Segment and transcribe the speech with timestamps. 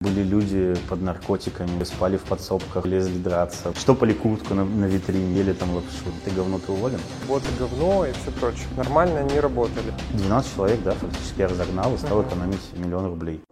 [0.00, 5.52] Были люди под наркотиками, спали в подсобках, лезли драться, штопали куртку на, на витрине, ели
[5.52, 6.04] там лапшу.
[6.24, 7.00] Ты говно, ты уволен?
[7.26, 8.68] Вот и говно и все прочее.
[8.76, 9.92] Нормально они работали.
[10.12, 13.42] 12 человек, да, фактически я разогнал и стал экономить миллион рублей.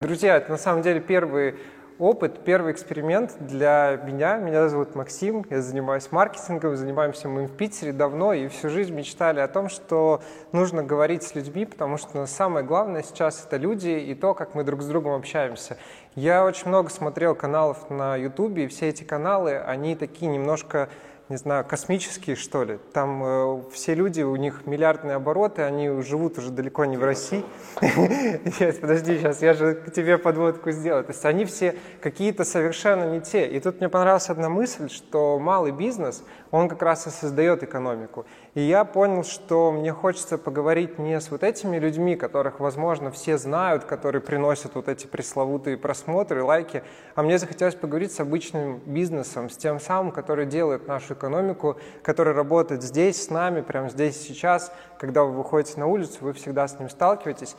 [0.00, 1.56] Друзья, это на самом деле первый
[1.98, 4.36] опыт, первый эксперимент для меня.
[4.38, 9.40] Меня зовут Максим, я занимаюсь маркетингом, занимаемся мы в Питере давно и всю жизнь мечтали
[9.40, 10.20] о том, что
[10.52, 14.64] нужно говорить с людьми, потому что самое главное сейчас это люди и то, как мы
[14.64, 15.76] друг с другом общаемся.
[16.16, 20.88] Я очень много смотрел каналов на Ютубе, и все эти каналы, они такие немножко
[21.28, 22.78] не знаю, космические, что ли.
[22.92, 27.42] Там э, все люди, у них миллиардные обороты, они живут уже далеко не в России.
[27.80, 31.02] Сейчас, подожди, сейчас я же к тебе подводку сделаю.
[31.04, 33.46] То есть они все какие-то совершенно не те.
[33.46, 38.26] И тут мне понравилась одна мысль, что малый бизнес, он как раз и создает экономику.
[38.54, 43.36] И я понял, что мне хочется поговорить не с вот этими людьми, которых, возможно, все
[43.36, 46.84] знают, которые приносят вот эти пресловутые просмотры, лайки,
[47.16, 52.32] а мне захотелось поговорить с обычным бизнесом, с тем самым, который делает нашу экономику, который
[52.32, 54.72] работает здесь, с нами, прямо здесь, сейчас.
[55.00, 57.56] Когда вы выходите на улицу, вы всегда с ним сталкиваетесь.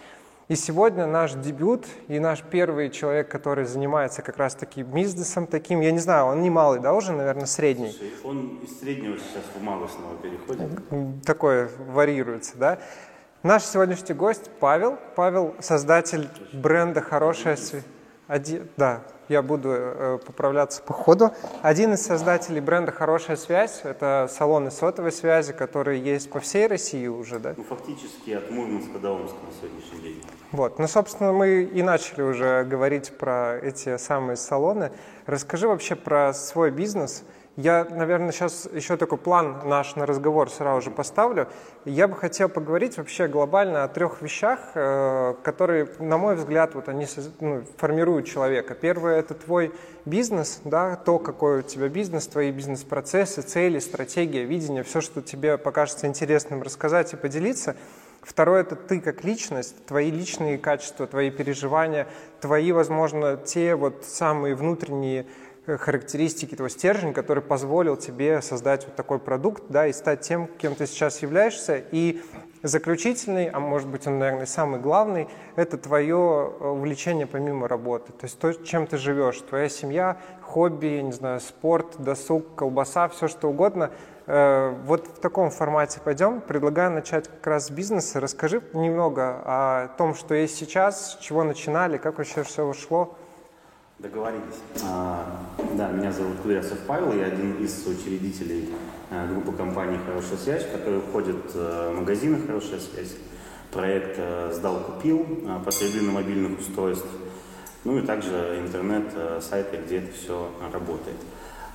[0.48, 5.82] И сегодня наш дебют и наш первый человек, который занимается как раз таки бизнесом таким,
[5.82, 7.90] я не знаю, он не малый, да, уже, наверное, средний?
[7.90, 11.26] Слушай, он из среднего сейчас в малый снова переходит.
[11.26, 12.78] Такое варьируется, да?
[13.42, 15.00] Наш сегодняшний гость Павел.
[15.16, 17.84] Павел– создатель бренда «Хорошая связь».
[18.28, 21.32] Один, да, я буду э, поправляться по ходу.
[21.62, 27.06] Один из создателей бренда «Хорошая связь»— это салоны сотовой связи, которые есть по всей России
[27.06, 27.54] уже, да?
[27.56, 30.24] Ну, фактически от Мурманска до Омска на сегодняшний день.
[30.56, 34.90] Вот, ну, собственно, мы и начали уже говорить про эти самые салоны.
[35.26, 37.24] Расскажи вообще про свой бизнес—
[37.58, 41.48] я, наверное, сейчас еще такой план наш на разговор сразу же поставлю.
[41.86, 46.90] Я бы хотел поговорить вообще глобально о трех вещах, э, которые, на мой взгляд, вот
[46.90, 47.08] они
[47.40, 48.76] ну, формируют человека.
[48.76, 49.72] Первое– это твой
[50.04, 55.58] бизнес, да, то, какой у тебя бизнес, твои бизнес-процессы, цели, стратегия, видение, все, что тебе
[55.58, 57.78] покажется интересным рассказать и поделиться.
[58.26, 62.08] Второе– это ты как личность, твои личные качества, твои переживания,
[62.42, 65.28] твои, возможно, те вот самые внутренние
[65.68, 70.76] характеристики, твой стержень, который позволил тебе создать вот такой продукт, да, и стать тем, кем
[70.76, 71.84] ты сейчас являешься.
[71.92, 72.22] И
[72.64, 76.16] заключительный, а может быть он, наверное, самый главный, это твое
[76.60, 78.12] э, увлечение помимо работы.
[78.12, 83.28] То есть то, чем ты живешь, твоя семья, хобби, не знаю, спорт, досуг, колбаса, все
[83.28, 83.92] что угодно.
[84.28, 86.42] Э, вот в таком формате пойдем.
[86.42, 88.20] Предлагаю начать как раз с бизнеса.
[88.20, 93.16] Расскажи немного о том, что есть сейчас, с чего начинали, как вообще все ушло.
[94.00, 94.60] Договорились.
[94.84, 95.26] А,
[95.78, 98.74] да, меня зовут Кудрясов Павел, я один из учредителей
[99.10, 101.56] а, группы компании «Хорошая связь», в которой входят
[101.96, 103.16] магазины «Хорошая связь»,
[103.72, 107.08] проект а, «Сдал, купил», а, по на мобильных устройств,
[107.86, 111.18] ну и также интернет-сайты, где это все работает.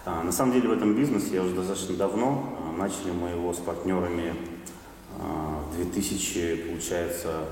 [0.04, 3.52] А, на самом деле в этом бизнесе я уже достаточно давно, а, начали мы его
[3.52, 4.34] с партнерами
[5.18, 7.44] а, в 2000, получается,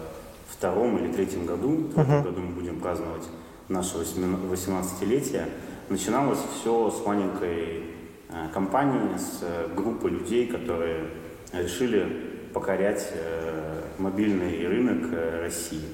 [0.49, 3.25] втором или третьем году, в этом году мы будем праздновать
[3.69, 5.45] нашего 18-летия,
[5.89, 7.85] начиналось все с маленькой
[8.29, 11.05] э, компании, с э, группы людей, которые
[11.53, 15.85] решили покорять э, мобильный рынок России.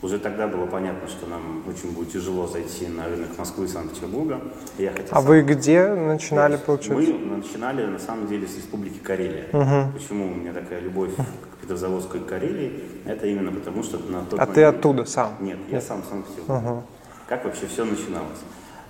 [0.00, 4.40] Уже тогда было понятно, что нам очень будет тяжело зайти на рынок Москвы и Санкт-Петербурга.
[4.78, 5.24] Я хотел а сам...
[5.24, 7.12] вы где начинали, Нет, получается?
[7.14, 9.46] Мы начинали, на самом деле, с Республики Карелия.
[9.52, 9.98] Угу.
[9.98, 12.80] Почему у меня такая любовь к Петрозаводской Карелии?
[13.06, 14.54] Это именно потому, что на тот А момент...
[14.54, 15.34] ты оттуда сам?
[15.40, 16.52] Нет, я сам сам все.
[16.52, 16.82] Угу.
[17.28, 18.38] Как вообще все начиналось?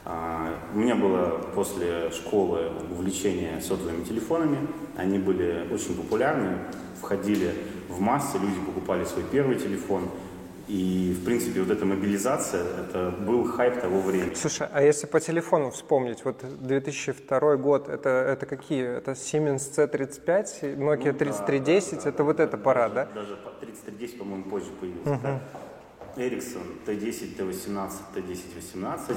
[0.05, 4.59] А, у меня было после школы увлечение сотовыми телефонами.
[4.97, 6.59] Они были очень популярны,
[7.01, 7.55] входили
[7.89, 10.05] в массы, люди покупали свой первый телефон.
[10.69, 14.35] И, в принципе, вот эта мобилизация, это был хайп того времени.
[14.35, 18.99] Слушай, а если по телефону вспомнить, вот 2002 год, это, это какие?
[18.99, 23.09] Это Siemens C35, Nokia ну, 3310, да, это да, вот да, эта пора, да?
[23.15, 25.23] Даже 3310, по-моему, позже появился, uh-huh.
[25.23, 25.41] да?
[26.17, 29.17] Ericsson T10, T18, T10-18,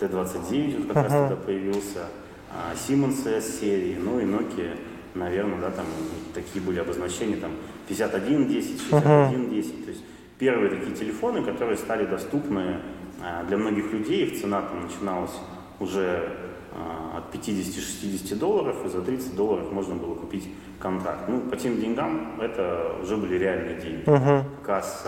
[0.00, 1.02] T29 вот как uh-huh.
[1.02, 2.06] раз тогда появился,
[2.48, 4.78] а, Siemens S серии, ну и Nokia,
[5.14, 5.86] наверное, да, там
[6.32, 7.52] такие были обозначения, там
[7.88, 9.84] 5110, 6110, uh-huh.
[9.84, 10.04] то есть
[10.42, 12.80] первые такие телефоны, которые стали доступны
[13.22, 15.38] а, для многих людей, их цена там начиналась
[15.78, 16.36] уже
[16.72, 20.48] а, от 50-60 долларов, и за 30 долларов можно было купить
[20.80, 21.28] контракт.
[21.28, 24.02] Ну, по тем деньгам это уже были реальные деньги.
[24.04, 24.42] Uh-huh.
[24.62, 25.06] Как раз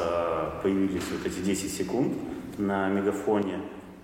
[0.63, 2.13] появились вот эти 10 секунд
[2.57, 3.61] на мегафоне.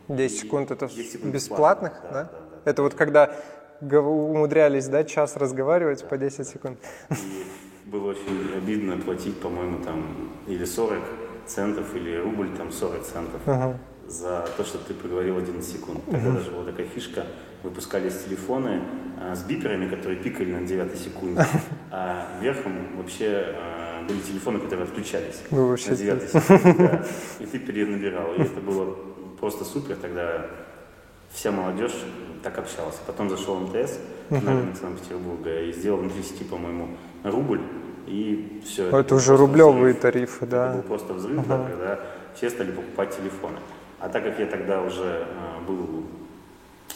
[0.09, 2.09] 10 секунд это 10 секунд бесплатных, да?
[2.11, 2.23] да?
[2.25, 2.31] да,
[2.65, 2.71] да.
[2.71, 3.37] Это вот когда
[3.81, 6.09] умудрялись, да, час разговаривать да.
[6.09, 6.79] по 10 секунд.
[7.11, 10.05] И было очень обидно платить, по-моему, там
[10.47, 10.99] или 40
[11.47, 13.77] центов или рубль там 40 центов uh-huh.
[14.07, 16.01] за то, что ты проговорил 11 секунд.
[16.07, 16.35] Тогда uh-huh.
[16.35, 17.27] даже была такая фишка,
[17.63, 18.83] выпускались телефоны
[19.21, 21.45] а, с биперами, которые пикали на 9 секунде,
[21.91, 27.07] а верхом вообще а, были телефоны, которые отключались ну, вообще на 9 секунде, да,
[27.41, 28.35] и ты перенабирал.
[28.35, 28.97] И это было
[29.41, 30.47] просто супер, тогда
[31.33, 31.95] вся молодежь
[32.43, 32.97] так общалась.
[33.07, 33.99] Потом зашел МТС
[34.31, 34.45] uh-huh.
[34.45, 36.89] на рынок Санкт-Петербурга и сделал внутри сети, по-моему,
[37.25, 37.61] рубль,
[38.07, 38.89] и все.
[38.89, 40.01] Это, это уже рублевые взрыв.
[40.01, 40.69] тарифы, да.
[40.69, 41.49] Это был просто взрыв, uh-huh.
[41.49, 42.01] да, когда
[42.35, 43.59] все стали покупать телефоны.
[44.01, 46.05] А так как я тогда уже э, был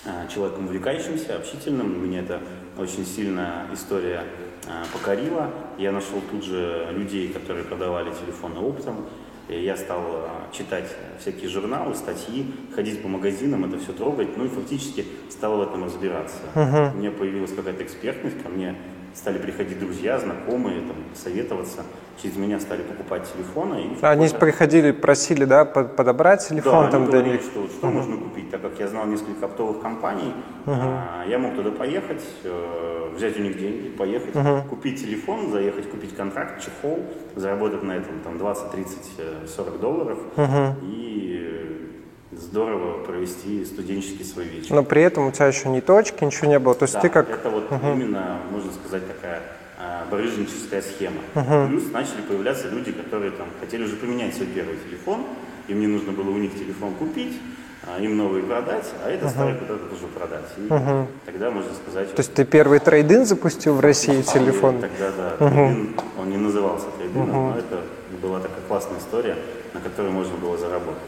[0.06, 2.40] э, человеком увлекающимся, общительным, меня это
[2.78, 4.24] очень сильно история
[4.66, 5.50] э, покорила.
[5.76, 9.04] Я нашел тут же людей, которые продавали телефоны оптом.
[9.48, 10.86] Я стал э, читать
[11.20, 15.84] всякие журналы, статьи, ходить по магазинам, это все трогать, ну и фактически стал в этом
[15.84, 16.38] разбираться.
[16.54, 16.94] Uh-huh.
[16.94, 18.74] У меня появилась какая-то экспертность, ко мне
[19.14, 21.82] стали приходить друзья, знакомые, там, советоваться.
[22.22, 23.96] Через меня стали покупать телефоны.
[24.00, 27.42] И они приходили, просили, да, подобрать телефон да, там говорили, них.
[27.42, 27.90] что, что uh-huh.
[27.90, 30.32] можно купить, так как я знал несколько оптовых компаний,
[30.66, 31.28] uh-huh.
[31.28, 34.68] я мог туда поехать, э, взять у них деньги, поехать, uh-huh.
[34.68, 40.74] купить телефон, заехать, купить контракт, чехол, заработать на этом там 20, 30, 40 долларов uh-huh.
[40.82, 41.93] и
[42.38, 44.74] здорово провести студенческий свой вечер.
[44.74, 46.74] Но при этом у тебя еще ни точки, ничего не было.
[46.74, 47.30] То есть да, ты как...
[47.30, 47.92] это вот угу.
[47.92, 49.42] именно, можно сказать, такая
[49.78, 51.20] а, барыжническая схема.
[51.34, 51.68] Угу.
[51.68, 55.24] Плюс начали появляться люди, которые там хотели уже поменять свой первый телефон,
[55.68, 57.38] им не нужно было у них телефон купить,
[57.86, 59.30] а, им новый продать, а это uh-huh.
[59.30, 60.44] старый куда-то тоже продать.
[60.56, 61.06] И uh-huh.
[61.26, 62.14] тогда можно сказать...
[62.14, 64.80] То есть ты первый трейдин запустил в России а, телефон?
[64.80, 65.36] Тогда, да.
[65.38, 65.50] Uh-huh.
[65.50, 67.52] Трейдин, он не назывался трейдином, uh-huh.
[67.52, 67.80] но это
[68.22, 69.36] была такая классная история,
[69.74, 71.02] на которой можно было заработать.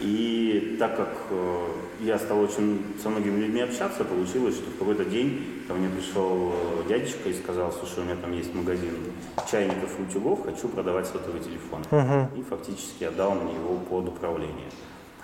[0.00, 1.66] И так как э,
[2.00, 6.52] я стал очень со многими людьми общаться, получилось, что в какой-то день ко мне пришел
[6.52, 8.94] э, дядечка и сказал, слушай, у меня там есть магазин
[9.50, 11.82] чайников и утюгов, хочу продавать сотовый телефон.
[11.90, 12.38] Uh-huh.
[12.38, 14.70] И фактически отдал мне его под управление.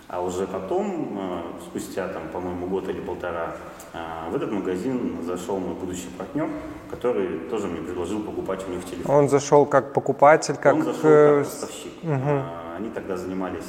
[0.08, 3.56] А уже потом, э, спустя, там, по-моему, год или полтора,
[3.94, 6.50] э, в этот магазин зашел мой будущий партнер,
[6.90, 9.14] который тоже мне предложил покупать у них телефон.
[9.14, 10.74] Он зашел как покупатель, как...
[10.74, 11.92] Он зашел как поставщик.
[12.02, 12.42] Угу.
[12.76, 13.64] Они тогда занимались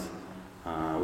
[0.68, 0.98] а.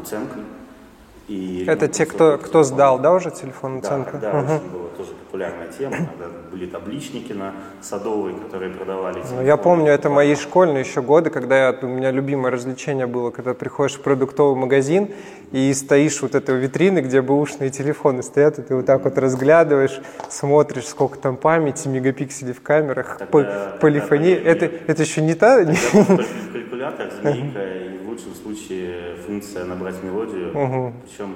[1.30, 4.18] И это те, кто, кто сдал, да, уже телефон уценка?
[4.18, 4.54] Да, да угу.
[4.56, 5.96] очень была тоже популярная тема.
[5.96, 9.40] Когда были табличники на Садовой, которые продавали телефоны.
[9.40, 13.32] Ну, я помню, это мои школьные еще годы, когда я, у меня любимое развлечение было,
[13.32, 15.12] когда приходишь в продуктовый магазин
[15.54, 20.02] и стоишь вот этой витрины, где бэушные телефоны стоят, и ты вот так вот разглядываешь,
[20.30, 24.36] смотришь, сколько там памяти, мегапикселей в камерах, тогда, полифонии.
[24.36, 25.64] Это, это еще не та...
[26.54, 30.50] Калькулятор, змейка и лучшем случае функция набрать мелодию.
[30.50, 30.94] Угу.
[31.06, 31.36] Причем,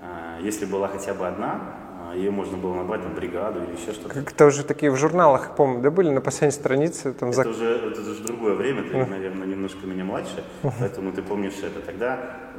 [0.00, 1.60] а, если была хотя бы одна,
[2.00, 4.14] а, ее можно было набрать на бригаду или еще что-то.
[4.14, 7.12] Как-то уже такие в журналах, помню, да, были на последней странице?
[7.12, 7.50] Там это, за...
[7.50, 11.60] уже, это уже другое время, ты, uh наверное, немножко меня младше, uh поэтому ты помнишь
[11.62, 11.80] это.
[11.80, 12.18] Тогда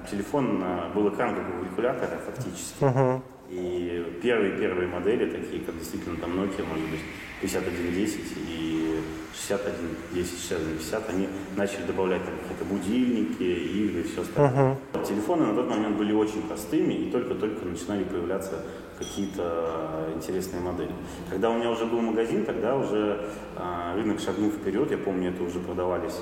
[0.09, 2.83] телефон а, был экран как у калькулятора фактически.
[2.83, 3.19] uh
[3.49, 7.01] И первые-первые модели, такие как действительно там Nokia, может быть,
[7.45, 9.01] 5110 и
[9.33, 9.73] 61,
[10.13, 14.77] 10, 60, 50, они начали добавлять там какие-то будильники, игры и все остальное.
[14.93, 15.05] Uh-huh.
[15.05, 18.63] Телефоны на тот момент были очень простыми, и только-только начинали появляться
[18.97, 20.91] какие-то интересные модели.
[21.29, 24.89] Когда у меня уже был магазин, тогда уже а, рынок шагнул вперед.
[24.89, 26.15] Я помню, это уже продавались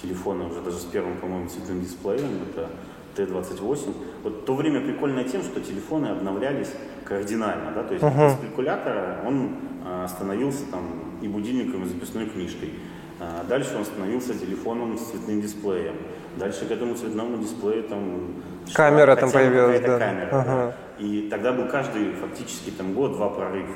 [0.00, 2.42] телефоны уже даже с первым, по-моему, цветным дисплеем.
[2.50, 2.68] Это
[3.16, 3.94] Т-28.
[4.22, 6.70] Вот то время прикольное тем, что телефоны обновлялись
[7.04, 7.72] кардинально.
[7.74, 7.82] Да?
[7.82, 8.36] То есть uh-huh.
[8.36, 10.82] с калькулятора он а, становился там
[11.22, 12.74] и будильником, и записной книжкой.
[13.20, 15.96] А дальше он становился телефоном с цветным дисплеем.
[16.36, 18.42] Дальше к этому цветному дисплею там
[18.74, 19.98] камера там появилась, да.
[19.98, 20.44] Камера, ага.
[20.44, 21.04] да.
[21.04, 23.66] И тогда был каждый фактически там год-два прорыв.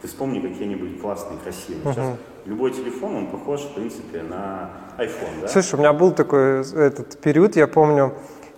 [0.00, 1.82] Ты вспомни, какие они были классные, красивые.
[1.82, 2.16] Сейчас uh
[2.46, 5.48] любой телефон, он похож, в принципе, на iPhone, да?
[5.48, 8.14] Слушай, у меня был такой этот период, я помню,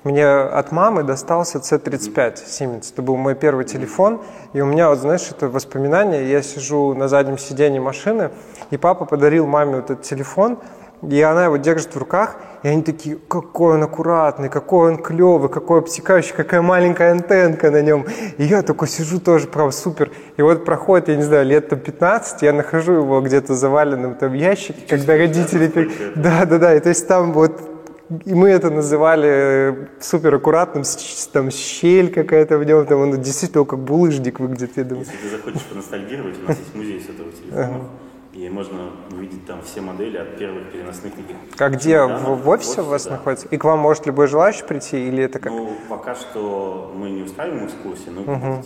[0.06, 2.92] мне от мамы достался C35 Siemens.
[2.92, 4.20] Это был мой первый телефон.
[4.52, 6.30] И у меня, вот, знаешь, это воспоминание.
[6.30, 8.30] Я сижу на заднем сиденье машины,
[8.70, 10.58] и папа подарил маме вот этот телефон.
[11.02, 15.50] И она его держит в руках, и они такие, какой он аккуратный, какой он клевый,
[15.50, 18.06] какой обтекающий, какая маленькая антенка на нем.
[18.38, 20.12] И я такой сижу тоже, прям супер.
[20.36, 24.30] И вот проходит, я не знаю, лет там 15, я нахожу его где-то заваленным там
[24.30, 25.90] в ящике, когда родители...
[26.14, 27.75] Да, да, да, и то есть там вот
[28.25, 30.84] и мы это называли э, супер аккуратным,
[31.32, 35.06] там щель какая-то в нем, там он действительно как булыжник выглядит, я думаю.
[35.06, 37.84] Если ты захочешь поностальгировать, у нас есть музей с этого телефона.
[38.32, 41.36] И можно увидеть там все модели от первых переносных таких.
[41.58, 42.02] А где?
[42.02, 43.12] В, в офисе у вас да.
[43.12, 43.48] находится?
[43.48, 45.08] И к вам может любой желающий прийти?
[45.08, 45.50] Или это как?
[45.50, 48.62] Ну, пока что мы не устраиваем экскурсии, но угу.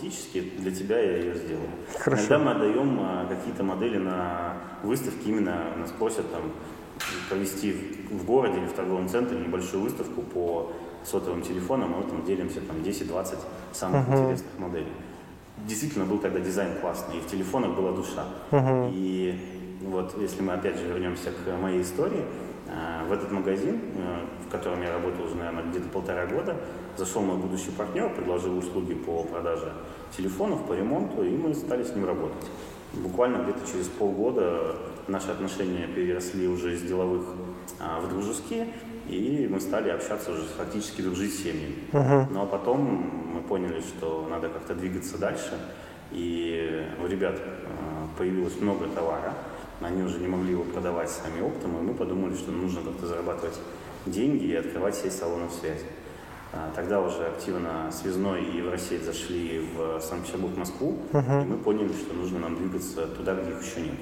[0.59, 1.69] для тебя я ее сделаю.
[1.97, 2.21] Хорошо.
[2.21, 6.41] Иногда мы отдаем а, какие-то модели на выставки, именно нас просят там
[7.29, 7.73] провести
[8.09, 10.71] в городе или в торговом центре небольшую выставку по
[11.03, 13.37] сотовым телефонам, мы там делимся там 10-20
[13.73, 14.23] самых uh-huh.
[14.23, 14.91] интересных моделей.
[15.67, 18.25] Действительно был тогда дизайн классный, и в телефонах была душа.
[18.51, 18.91] Uh-huh.
[18.93, 22.23] И вот если мы опять же вернемся к моей истории,
[22.67, 26.57] э, в этот магазин, э, в котором я работал уже, наверное, где-то полтора года,
[26.97, 29.73] зашел мой будущий партнер, предложил услуги по продаже
[30.15, 32.49] телефонов, по ремонту, и мы стали с ним работать.
[32.93, 34.75] Буквально где-то через полгода
[35.07, 37.23] наши отношения переросли уже из деловых
[37.79, 38.67] а, в дружеские,
[39.07, 41.75] и мы стали общаться уже фактически дружить с семьями.
[41.91, 42.25] Uh-huh.
[42.31, 42.79] Но потом
[43.33, 45.57] мы поняли, что надо как-то двигаться дальше,
[46.11, 49.33] и у ребят а, появилось много товара,
[49.81, 53.55] они уже не могли его продавать сами оптом, и мы подумали, что нужно как-то зарабатывать
[54.05, 55.85] деньги и открывать сеть салонов связи.
[56.53, 61.43] А, тогда уже активно связной и в России зашли в Санкт-Петербург, Москву, uh-huh.
[61.43, 63.95] и мы поняли, что нужно нам двигаться туда, где их еще нет.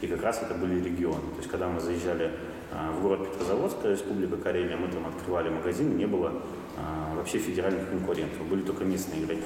[0.00, 1.30] И как раз это были регионы.
[1.32, 2.30] То есть, когда мы заезжали
[2.72, 6.32] а, в город Петрозаводск, Республика Карелия, мы там открывали магазин, не было
[6.76, 9.42] а, вообще федеральных конкурентов, были только местные игроки.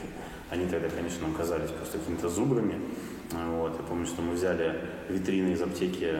[0.50, 2.80] Они тогда, конечно, нам казались просто какими-то зубрами.
[3.50, 3.74] Вот.
[3.78, 6.14] Я помню, что мы взяли витрины из аптеки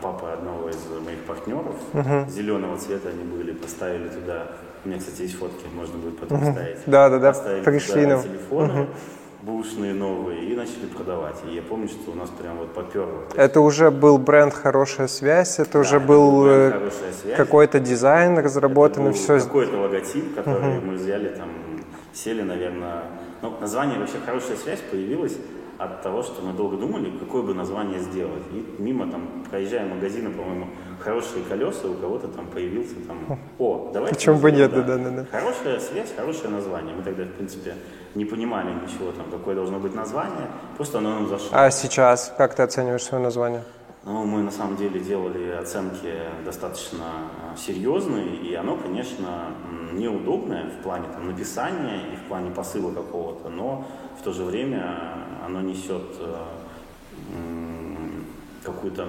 [0.00, 2.28] папы одного из моих партнеров, uh-huh.
[2.28, 4.48] зеленого цвета они были, поставили туда
[4.84, 6.52] у меня, кстати, есть фотки, можно будет потом uh-huh.
[6.52, 6.78] ставить.
[6.86, 7.32] Да, да, да.
[7.62, 8.22] Пришли нам.
[8.22, 8.72] телефоны.
[8.72, 8.88] Uh-huh
[9.42, 11.36] бушные новые и начали продавать.
[11.50, 13.24] И я помню, что у нас прям вот поперло.
[13.34, 16.90] Это уже был бренд «Хорошая связь», это да, уже это был э,
[17.36, 19.40] какой-то дизайн разработан, это был все.
[19.40, 20.84] какой-то логотип, который uh-huh.
[20.84, 21.48] мы взяли там,
[22.12, 23.04] сели, наверное...
[23.42, 25.36] Ну, название вообще «Хорошая связь» появилось
[25.78, 28.42] от того, что мы долго думали, какое бы название сделать.
[28.52, 30.66] И мимо там, проезжая магазины, по-моему,
[30.98, 34.16] хорошие колеса, у кого-то там появился там, о, давайте...
[34.16, 35.26] Почему бы нет, да, да, да.
[35.30, 36.94] Хорошая связь, хорошее название.
[36.94, 37.76] Мы тогда, в принципе,
[38.14, 41.48] не понимали ничего там, какое должно быть название, просто оно нам зашло.
[41.52, 43.62] А сейчас как ты оцениваешь свое название?
[44.04, 46.14] Ну, мы на самом деле делали оценки
[46.44, 47.04] достаточно
[47.52, 49.54] а, серьезные, и оно, конечно,
[49.92, 53.84] неудобное в плане там, написания и в плане посыла какого-то, но
[54.18, 54.98] в то же время
[55.44, 56.34] оно несет э,
[58.64, 59.08] какую-то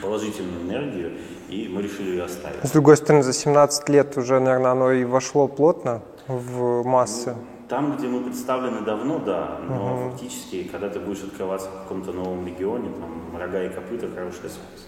[0.00, 1.12] положительную энергию,
[1.48, 2.64] и мы решили ее оставить.
[2.64, 7.36] С другой стороны, за 17 лет уже, наверное, оно и вошло плотно в массы.
[7.36, 10.10] Ну, там, где мы представлены давно, да, но угу.
[10.10, 14.86] фактически, когда ты будешь открываться в каком-то новом регионе, там рога и копыта, хорошая связь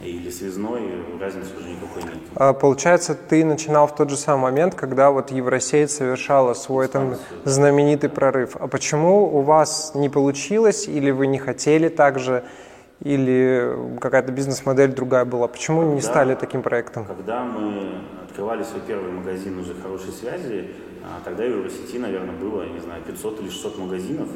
[0.00, 0.82] или связной,
[1.20, 2.18] разницы уже никакой нет.
[2.34, 7.14] А, получается, ты начинал в тот же самый момент, когда вот Евросеть совершала свой там
[7.44, 8.56] знаменитый прорыв.
[8.56, 12.42] А почему у вас не получилось, или вы не хотели так же,
[13.04, 15.46] или какая-то бизнес-модель другая была?
[15.46, 17.04] Почему когда, не стали таким проектом?
[17.04, 18.00] Когда мы
[18.36, 20.68] открывали свой первый магазин уже хорошей связи,
[21.02, 24.28] а, тогда в Евросети, наверное, было, я не знаю, 500 или 600 магазинов,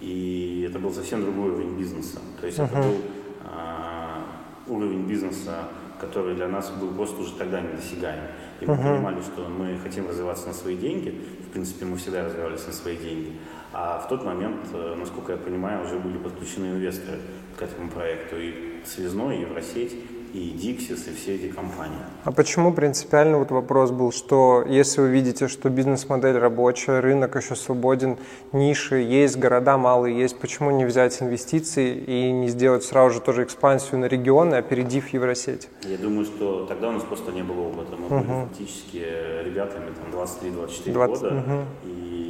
[0.00, 2.20] и это был совсем другой уровень бизнеса.
[2.40, 2.66] То есть uh-huh.
[2.66, 5.64] это был уровень бизнеса,
[6.00, 8.22] который для нас был просто уже тогда недосягаем.
[8.60, 8.94] И мы uh-huh.
[8.94, 11.20] понимали, что мы хотим развиваться на свои деньги.
[11.48, 13.32] В принципе, мы всегда развивались на свои деньги.
[13.72, 17.18] А в тот момент, э, насколько я понимаю, уже были подключены инвесторы
[17.58, 18.36] к этому проекту.
[18.38, 19.96] И Связной, и Евросеть,
[20.32, 21.98] и Dixis, и все эти компании.
[22.24, 27.56] А почему принципиально вот вопрос был, что если вы видите, что бизнес-модель рабочая, рынок еще
[27.56, 28.18] свободен,
[28.52, 33.44] ниши есть, города малые есть, почему не взять инвестиции и не сделать сразу же тоже
[33.44, 35.68] экспансию на регионы, опередив Евросеть?
[35.82, 37.96] Я думаю, что тогда у нас просто не было опыта.
[37.96, 38.20] Мы uh-huh.
[38.20, 39.06] были фактически
[39.44, 41.64] ребятами там 23-24 года, uh-huh.
[41.84, 42.20] и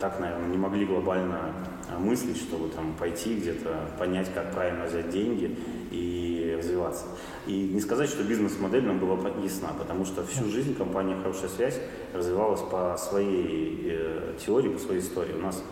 [0.00, 1.52] так, наверное, не могли глобально
[1.90, 5.56] а, мыслить, чтобы там пойти где-то, понять, как правильно взять деньги
[5.90, 7.04] и развиваться.
[7.46, 11.80] И не сказать, что бизнес-модель нам была ясна, потому что всю жизнь компания «Хорошая связь»
[12.14, 15.32] развивалась по своей э, теории, по своей истории.
[15.32, 15.62] У нас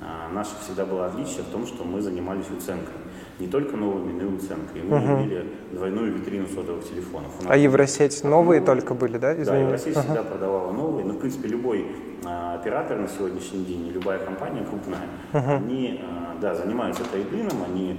[0.00, 2.94] э, наше всегда было отличие в том, что мы занимались уценкой.
[3.40, 4.80] Не только новыми, но и уценкой.
[4.80, 5.06] И мы угу.
[5.06, 7.32] имели двойную витрину сотовых телефонов.
[7.46, 9.32] А Евросеть новые ну, только были, да?
[9.32, 9.46] Извини.
[9.46, 10.04] Да, Евросеть ага.
[10.04, 11.04] всегда продавала новые.
[11.04, 11.84] Но, в принципе, любой
[12.24, 15.56] а, оператор на сегодняшний день, любая компания крупная, ага.
[15.56, 17.98] они а, да, занимаются трейдлином, они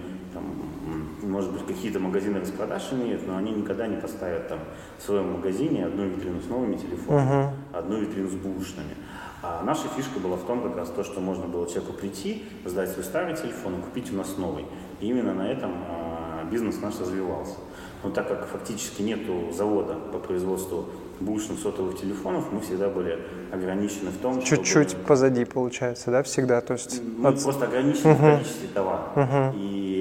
[1.25, 4.59] может быть, какие-то магазины распродаж имеют, но они никогда не поставят там
[4.97, 7.77] в своем магазине одну витрину с новыми телефонами, uh-huh.
[7.77, 8.95] одну витрину с бушными.
[9.41, 12.89] А наша фишка была в том как раз то, что можно было человеку прийти, сдать
[12.89, 14.65] свой старый телефон и купить у нас новый.
[14.99, 17.55] И именно на этом а, бизнес наш развивался.
[18.03, 20.85] Но так как фактически нету завода по производству
[21.19, 23.19] бушных сотовых телефонов, мы всегда были
[23.51, 25.05] ограничены в том, Чуть-чуть чтобы...
[25.05, 26.61] позади получается, да, всегда?
[26.61, 27.01] То есть...
[27.17, 27.41] Мы от...
[27.41, 28.15] просто ограничены uh-huh.
[28.15, 29.03] в количестве товара.
[29.15, 29.53] Uh-huh.
[29.55, 29.94] И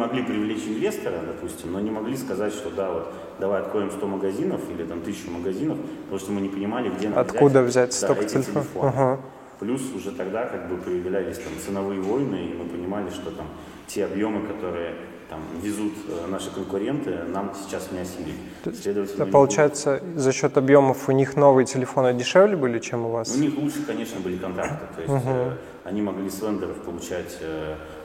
[0.00, 4.60] могли привлечь инвестора, допустим, но не могли сказать, что да, вот давай откроем 100 магазинов
[4.70, 8.28] или там 1000 магазинов, потому что мы не понимали, где Откуда взять, взять столько да,
[8.28, 8.74] телефонов.
[8.74, 9.18] Uh-huh.
[9.60, 13.46] Плюс уже тогда как бы появлялись там ценовые войны, и мы понимали, что там
[13.86, 14.94] те объемы, которые
[15.28, 18.40] там, везут э, наши конкуренты, нам сейчас не осилить.
[18.82, 23.36] Следовательно, Это, получается, за счет объемов у них новые телефоны дешевле были, чем у вас?
[23.36, 24.86] У них лучше, конечно, были контракты.
[24.96, 25.52] То есть угу.
[25.84, 27.38] они могли с вендоров получать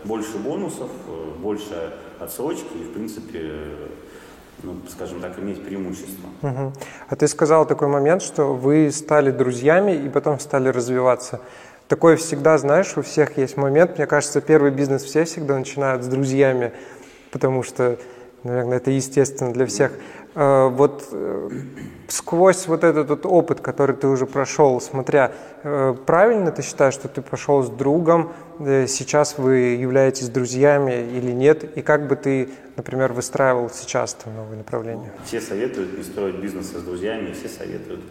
[0.06, 0.90] больше бонусов,
[1.42, 3.52] больше отсрочки и, в принципе,
[4.64, 6.30] ну, скажем так, иметь преимущество.
[6.42, 6.74] Угу.
[7.10, 11.42] А ты сказал такой момент, что вы стали друзьями и потом стали развиваться.
[11.88, 13.98] Такое всегда, знаешь, у всех есть момент.
[13.98, 16.72] Мне кажется, первый бизнес все всегда начинают с друзьями,
[17.32, 17.98] потому что,
[18.44, 19.92] наверное, это естественно для всех.
[20.36, 21.50] Э, вот э,
[22.10, 25.32] сквозь вот этот вот опыт, который ты уже прошел, смотря,
[25.63, 31.77] э, правильно ты считаешь, что ты пошел с другом, сейчас вы являетесь друзьями или нет,
[31.77, 35.13] и как бы ты, например, выстраивал сейчас там новые направления?
[35.25, 38.01] Все советуют не строить бизнес с друзьями, все советуют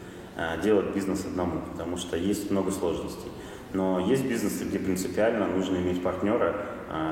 [0.62, 3.30] делать бизнес одному, потому что есть много сложностей.
[3.72, 6.54] Но есть бизнесы, где принципиально нужно иметь партнера,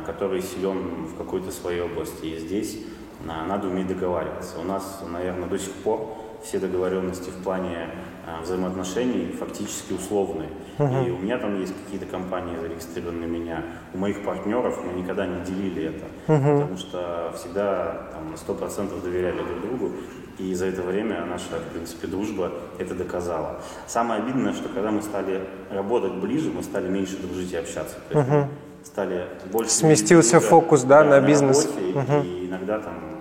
[0.04, 2.26] который силен в какой-то своей области.
[2.26, 2.78] И здесь
[3.24, 4.58] надо уметь договариваться.
[4.58, 7.88] У нас, наверное, до сих пор все договоренности в плане
[8.26, 10.48] а, взаимоотношений фактически условные.
[10.78, 11.06] Uh-huh.
[11.08, 13.64] И у меня там есть какие-то компании зарегистрированные меня,
[13.94, 16.60] у моих партнеров мы никогда не делили это, uh-huh.
[16.60, 19.92] потому что всегда там, на 100% доверяли друг другу,
[20.38, 23.60] и за это время наша, в принципе, дружба это доказала.
[23.86, 27.96] Самое обидное, что когда мы стали работать ближе, мы стали меньше дружить и общаться.
[28.10, 28.46] Uh-huh.
[28.82, 29.70] стали больше...
[29.70, 31.66] Сместился фокус, да, да на, на бизнес.
[31.66, 32.26] Работе, uh-huh.
[32.26, 33.11] И иногда там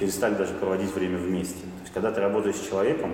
[0.00, 1.60] перестали даже проводить время вместе.
[1.60, 3.12] То есть, когда ты работаешь с человеком,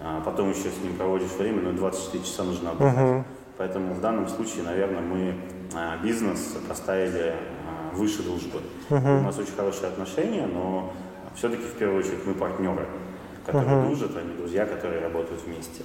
[0.00, 2.96] а потом еще с ним проводишь время, но 24 часа нужно отдыхать.
[2.96, 3.24] Uh-huh.
[3.58, 5.34] Поэтому в данном случае, наверное, мы
[5.74, 8.60] а, бизнес поставили а, выше дружбы.
[8.88, 9.20] Uh-huh.
[9.20, 10.92] У нас очень хорошие отношения, но
[11.36, 12.86] все-таки в первую очередь мы партнеры,
[13.46, 13.86] которые uh-huh.
[13.86, 15.84] дружат, а не друзья, которые работают вместе.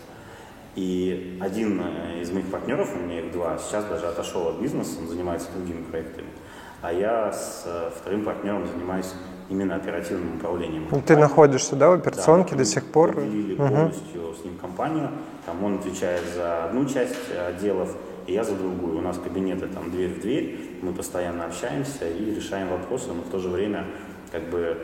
[0.76, 5.00] И один э, из моих партнеров, у меня их два, сейчас даже отошел от бизнеса,
[5.00, 6.30] он занимается другими проектами.
[6.82, 9.14] А я с э, вторым партнером занимаюсь
[9.50, 10.88] именно оперативным управлением.
[10.92, 13.16] Ну, ты находишься, да, в операционке да, до сих пор?
[13.16, 13.68] Поделили угу.
[13.68, 15.10] полностью с ним компанию.
[15.46, 17.16] Там он отвечает за одну часть
[17.48, 18.98] отделов, и я за другую.
[18.98, 23.30] У нас кабинеты там дверь в дверь, мы постоянно общаемся и решаем вопросы, но в
[23.30, 23.86] то же время,
[24.32, 24.78] как бы,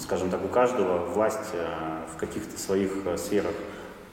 [0.00, 1.66] скажем так, у каждого власть э,
[2.14, 3.52] в каких-то своих э, сферах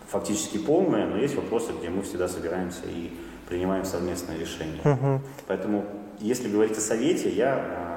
[0.08, 3.12] фактически полная, но есть вопросы, где мы всегда собираемся и
[3.48, 4.82] принимаем совместное решение.
[4.84, 5.22] Угу.
[5.48, 5.86] Поэтому,
[6.20, 7.91] если говорить о совете, я э,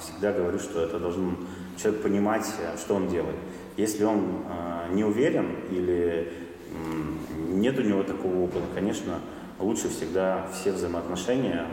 [0.00, 1.36] всегда говорю, что это должен
[1.76, 2.44] человек понимать,
[2.78, 3.36] что он делает.
[3.76, 9.20] Если он э, не уверен или э, нет у него такого опыта, конечно,
[9.58, 11.66] лучше всегда все взаимоотношения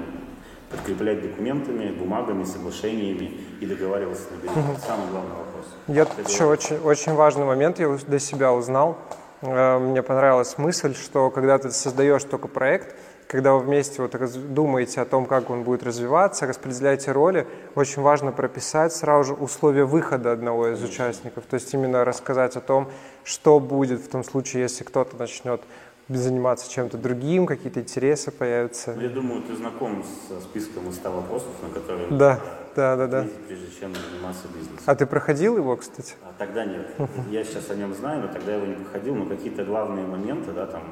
[0.70, 4.60] подкреплять документами, бумагами, соглашениями и договариваться на берегу.
[4.72, 5.66] Это самый главный вопрос.
[5.88, 8.98] Я еще очень, очень важный момент я для себя узнал.
[9.42, 12.96] Э, мне понравилась мысль, что когда ты создаешь только проект,
[13.28, 14.16] когда вы вместе вот
[14.54, 19.84] думаете о том, как он будет развиваться, распределяете роли, очень важно прописать сразу же условия
[19.84, 21.44] выхода одного из участников.
[21.46, 22.90] То есть именно рассказать о том,
[23.24, 25.62] что будет в том случае, если кто-то начнет
[26.08, 28.96] заниматься чем-то другим, какие-то интересы появятся.
[28.98, 32.40] Я думаю, ты знаком со списком из 100 вопросов, на которые да,
[32.78, 33.26] да, да, да.
[33.46, 34.84] прежде чем заниматься бизнесом.
[34.86, 36.14] А ты проходил его, кстати?
[36.24, 36.88] А, тогда нет.
[37.30, 39.16] Я сейчас о нем знаю, но тогда его не проходил.
[39.16, 40.84] Но какие-то главные моменты, да, там,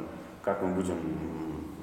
[0.43, 0.97] как мы будем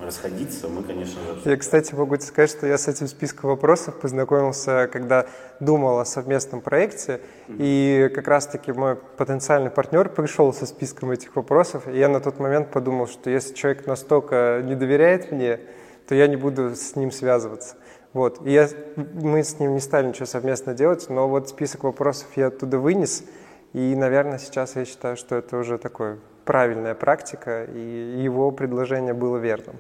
[0.05, 1.51] расходиться, мы, конечно же...
[1.51, 5.27] Я, кстати, могу тебе сказать, что я с этим списком вопросов познакомился, когда
[5.61, 7.57] думал о совместном проекте, mm-hmm.
[7.59, 12.39] и как раз-таки мой потенциальный партнер пришел со списком этих вопросов, и я на тот
[12.39, 15.61] момент подумал, что если человек настолько не доверяет мне,
[16.09, 17.77] то я не буду с ним связываться.
[18.13, 18.47] Вот.
[18.47, 22.49] И я, мы с ним не стали ничего совместно делать, но вот список вопросов я
[22.49, 23.25] оттуда вынес,
[23.73, 29.39] и, наверное, сейчас я считаю, что это уже такое правильная практика, и его предложение было
[29.39, 29.77] верным.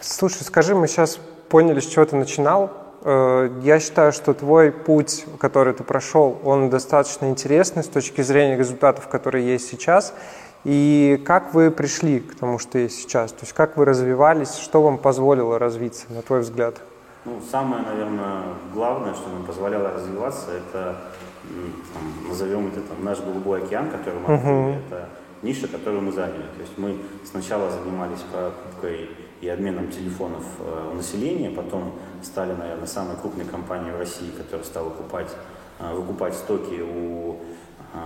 [0.00, 2.70] Слушай, скажи, мы сейчас поняли, с чего ты начинал.
[3.02, 8.56] Э, я считаю, что твой путь, который ты прошел, он достаточно интересный с точки зрения
[8.56, 10.14] результатов, которые есть сейчас.
[10.64, 13.32] И как вы пришли к тому, что есть сейчас?
[13.32, 16.76] То есть как вы развивались, что вам позволило развиться, на твой взгляд?
[17.24, 20.96] Ну, самое, наверное, главное, что нам позволяло развиваться, это,
[21.94, 24.56] там, назовем это там, наш голубой океан, который мы открыли.
[24.56, 24.86] Uh-huh.
[24.86, 25.08] Это
[25.42, 26.46] ниша, которую мы заняли.
[26.56, 33.16] То есть мы сначала занимались покупкой и обменом телефонов э, населения, потом стали, наверное, самой
[33.16, 35.30] крупной компанией в России, которая стала выкупать,
[35.78, 37.36] э, выкупать стоки у
[37.94, 37.96] э,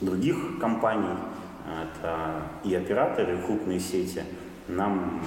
[0.00, 1.16] других компаний,
[1.66, 4.22] это и операторы, и крупные сети.
[4.68, 5.22] Нам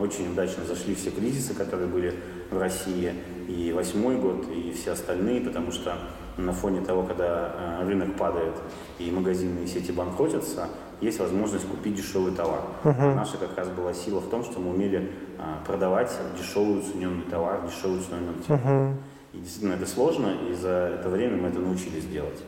[0.00, 2.14] очень удачно зашли все кризисы, которые были
[2.50, 3.12] в России,
[3.48, 5.96] и восьмой год, и все остальные, потому что
[6.36, 8.54] на фоне того, когда рынок падает
[8.98, 10.68] и магазинные сети банкротятся,
[11.00, 12.60] есть возможность купить дешевый товар.
[12.84, 13.14] Uh-huh.
[13.14, 17.60] Наша как раз была сила в том, что мы умели а, продавать дешевый уцененный товар,
[17.66, 18.72] дешевый уцененный телефон.
[18.72, 18.94] Uh-huh.
[19.34, 22.38] И действительно это сложно, и за это время мы это научились делать.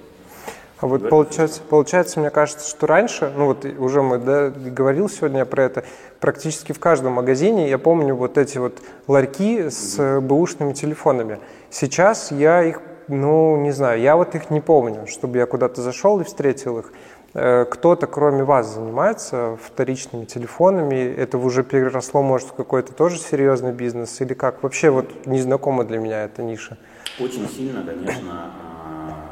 [0.81, 5.45] А вот получается, получается, мне кажется, что раньше, ну вот уже мы да, говорил сегодня
[5.45, 5.85] про это,
[6.21, 11.41] практически в каждом магазине я помню вот эти вот ларьки с бэушными телефонами.
[11.71, 16.21] Сейчас я их, ну не знаю, я вот их не помню, чтобы я куда-то зашел
[16.21, 16.93] и встретил их.
[17.35, 20.97] Э, кто-то, кроме вас, занимается вторичными телефонами?
[20.97, 24.21] Это уже переросло, может, в какой-то тоже серьезный бизнес?
[24.21, 24.63] Или как?
[24.63, 26.79] Вообще вот незнакома для меня эта ниша.
[27.21, 28.53] Очень сильно, конечно,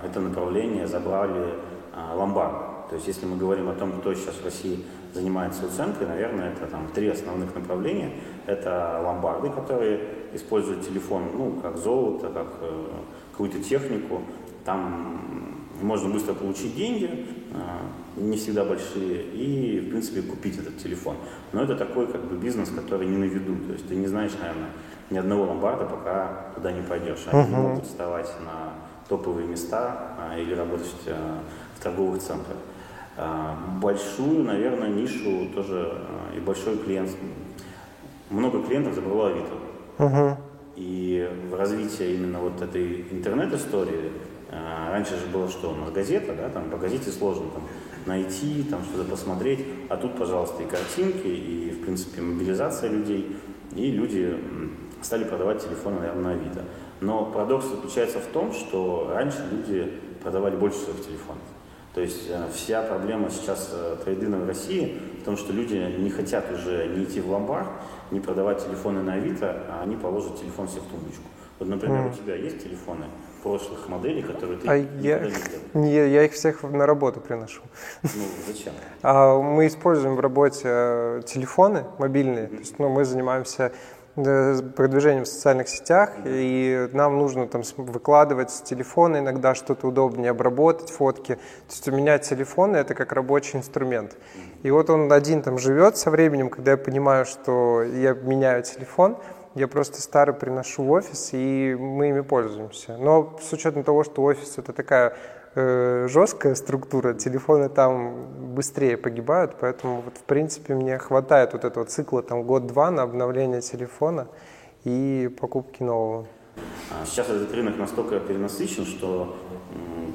[0.04, 1.54] это направление забрали
[1.94, 2.64] а, ломбарды.
[2.90, 6.66] То есть если мы говорим о том, кто сейчас в России занимается уценкой, наверное, это
[6.66, 8.12] там три основных направления.
[8.46, 10.00] Это ломбарды, которые
[10.34, 12.86] используют телефон, ну, как золото, как э,
[13.32, 14.20] какую-то технику.
[14.64, 21.16] Там можно быстро получить деньги, э, не всегда большие, и, в принципе, купить этот телефон.
[21.52, 23.56] Но это такой как бы бизнес, который не на виду.
[23.66, 24.70] То есть ты не знаешь, наверное,
[25.10, 27.24] ни одного ломбарда, пока туда не пойдешь.
[27.26, 27.50] Они uh-huh.
[27.50, 28.72] могут вставать на
[29.08, 31.40] топовые места а, или работать а,
[31.78, 32.56] в торговых центрах.
[33.16, 36.02] А, большую, наверное, нишу тоже
[36.36, 37.10] и большой клиент,
[38.30, 39.54] много клиентов забрало Авито.
[39.98, 40.36] Uh-huh.
[40.76, 44.10] И в развитии именно вот этой интернет-истории,
[44.50, 47.62] раньше же было что, у нас газета, да, там по газете сложно там,
[48.06, 53.36] найти, там что-то посмотреть, а тут, пожалуйста, и картинки, и, в принципе, мобилизация людей,
[53.74, 54.38] и люди
[55.02, 56.64] стали продавать телефоны, наверное, на Авито.
[57.00, 61.42] Но парадокс заключается в том, что раньше люди продавали больше своих телефонов.
[61.94, 66.10] То есть э, вся проблема сейчас э, трейдина в России в том, что люди не
[66.10, 67.68] хотят уже не идти в ломбард,
[68.10, 71.22] не продавать телефоны на Авито, а они положат телефон себе в тумбочку.
[71.58, 72.12] Вот, например, mm.
[72.12, 73.06] у тебя есть телефоны
[73.46, 75.30] прошлых моделей, которые ты а я,
[75.74, 77.62] не я, я их всех на работу приношу.
[78.02, 78.10] Ну,
[78.46, 78.72] зачем?
[79.02, 82.46] А, мы используем в работе э, телефоны мобильные.
[82.46, 82.48] Mm.
[82.48, 83.72] То есть, ну, мы занимаемся
[84.16, 90.90] продвижением в социальных сетях, и нам нужно там выкладывать с телефона иногда что-то удобнее, обработать
[90.90, 91.34] фотки.
[91.34, 94.16] То есть у меня телефон— это как рабочий инструмент.
[94.62, 99.18] И вот он один там живет со временем, когда я понимаю, что я меняю телефон,
[99.56, 102.98] я просто старый приношу в офис, и мы ими пользуемся.
[102.98, 105.16] Но с учетом того, что офис— это такая
[105.54, 111.86] э, жесткая структура, телефоны там быстрее погибают, поэтому вот в принципе мне хватает вот этого
[111.86, 114.28] цикла там год-два на обновление телефона
[114.84, 116.26] и покупки нового.
[116.90, 119.36] А сейчас этот рынок настолько перенасыщен, что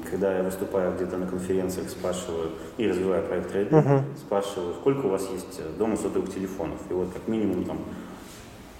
[0.08, 4.02] когда я выступаю где-то на конференциях, спрашиваю и развиваю проект трейдинг, uh-huh.
[4.18, 6.78] спрашиваю, сколько у вас есть дома сотовых телефонов.
[6.90, 7.78] И вот как минимум там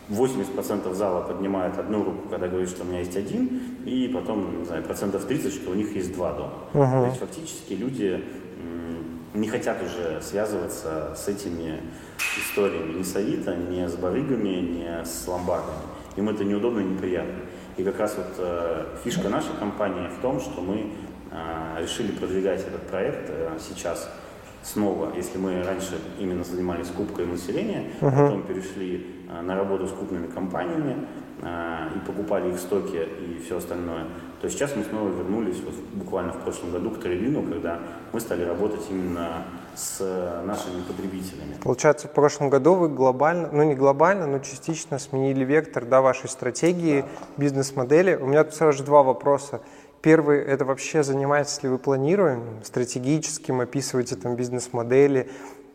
[0.09, 4.65] 80% зала поднимает одну руку, когда говорит, что у меня есть один, и потом, не
[4.65, 6.55] знаю, процентов 30, что у них есть два дома.
[6.75, 7.03] Uh-huh.
[7.03, 8.23] То есть фактически люди
[9.35, 11.81] не хотят уже связываться с этими
[12.38, 15.79] историями ни с Авито, ни с барыгами, ни с ломбардами.
[16.17, 17.41] Им это неудобно и неприятно.
[17.77, 20.93] И как раз вот э, фишка нашей компании в том, что мы
[21.31, 24.11] э, решили продвигать этот проект э, сейчас
[24.62, 28.11] снова, если мы раньше именно занимались кубкой населения, uh-huh.
[28.11, 31.07] потом перешли э, на работу с крупными компаниями
[31.42, 34.07] э, и покупали их стоки и все остальное,
[34.40, 37.81] то сейчас мы снова вернулись вот буквально в прошлом году к трейдину, когда
[38.12, 39.44] мы стали работать именно
[39.75, 40.01] с
[40.44, 41.57] нашими потребителями.
[41.62, 46.29] Получается, в прошлом году вы глобально, ну не глобально, но частично сменили вектор да, вашей
[46.29, 47.07] стратегии, да.
[47.38, 48.16] бизнес-модели.
[48.16, 49.62] У меня тут сразу же два вопроса.
[50.03, 55.31] Первый– это вообще занимаетесь ли вы планированием стратегическим, описываете там бизнес-модели,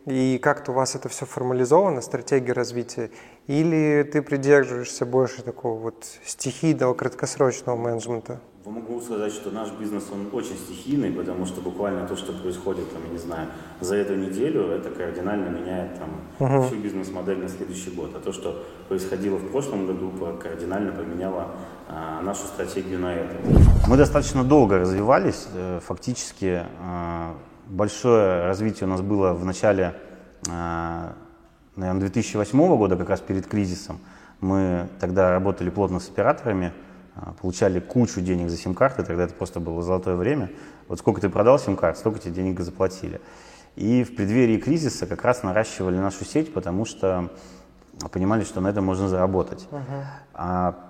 [0.05, 3.09] и как-то у вас это все формализовано, стратегия развития,
[3.47, 8.41] или ты придерживаешься больше такого вот стихийного, краткосрочного менеджмента?
[8.69, 13.01] Могу сказать, что наш бизнес, он очень стихийный, потому что буквально то, что происходит, там,
[13.05, 13.47] я не знаю,
[13.79, 16.67] за эту неделю, это кардинально меняет там, uh-huh.
[16.67, 18.11] всю бизнес-модель на следующий год.
[18.13, 20.11] А то, что происходило в прошлом году,
[20.43, 21.51] кардинально поменяло
[21.87, 23.37] а, нашу стратегию на это.
[23.87, 27.35] Мы достаточно долго развивались, э, фактически а,
[27.67, 29.95] большое развитие у нас было в начале,
[30.49, 31.13] а,
[31.77, 33.99] наверное, 2008 года, как раз перед кризисом.
[34.41, 36.73] Мы тогда работали плотно с операторами,
[37.41, 40.49] получали кучу денег за сим-карты, тогда это просто было золотое время.
[40.87, 43.21] Вот сколько ты продал сим-карт, столько тебе денег заплатили.
[43.75, 47.29] И в преддверии кризиса как раз наращивали нашу сеть, потому что
[48.11, 49.67] понимали, что на этом можно заработать.
[49.71, 50.03] Uh-huh.
[50.33, 50.87] А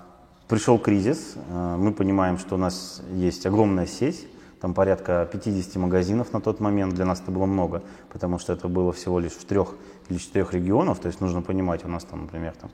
[0.47, 4.27] пришел кризис, а, мы понимаем, что у нас есть огромная сеть,
[4.61, 8.67] там порядка 50 магазинов на тот момент, для нас это было много, потому что это
[8.67, 9.75] было всего лишь в трех
[10.09, 12.71] или четырех регионах, то есть нужно понимать, у нас там, например, там,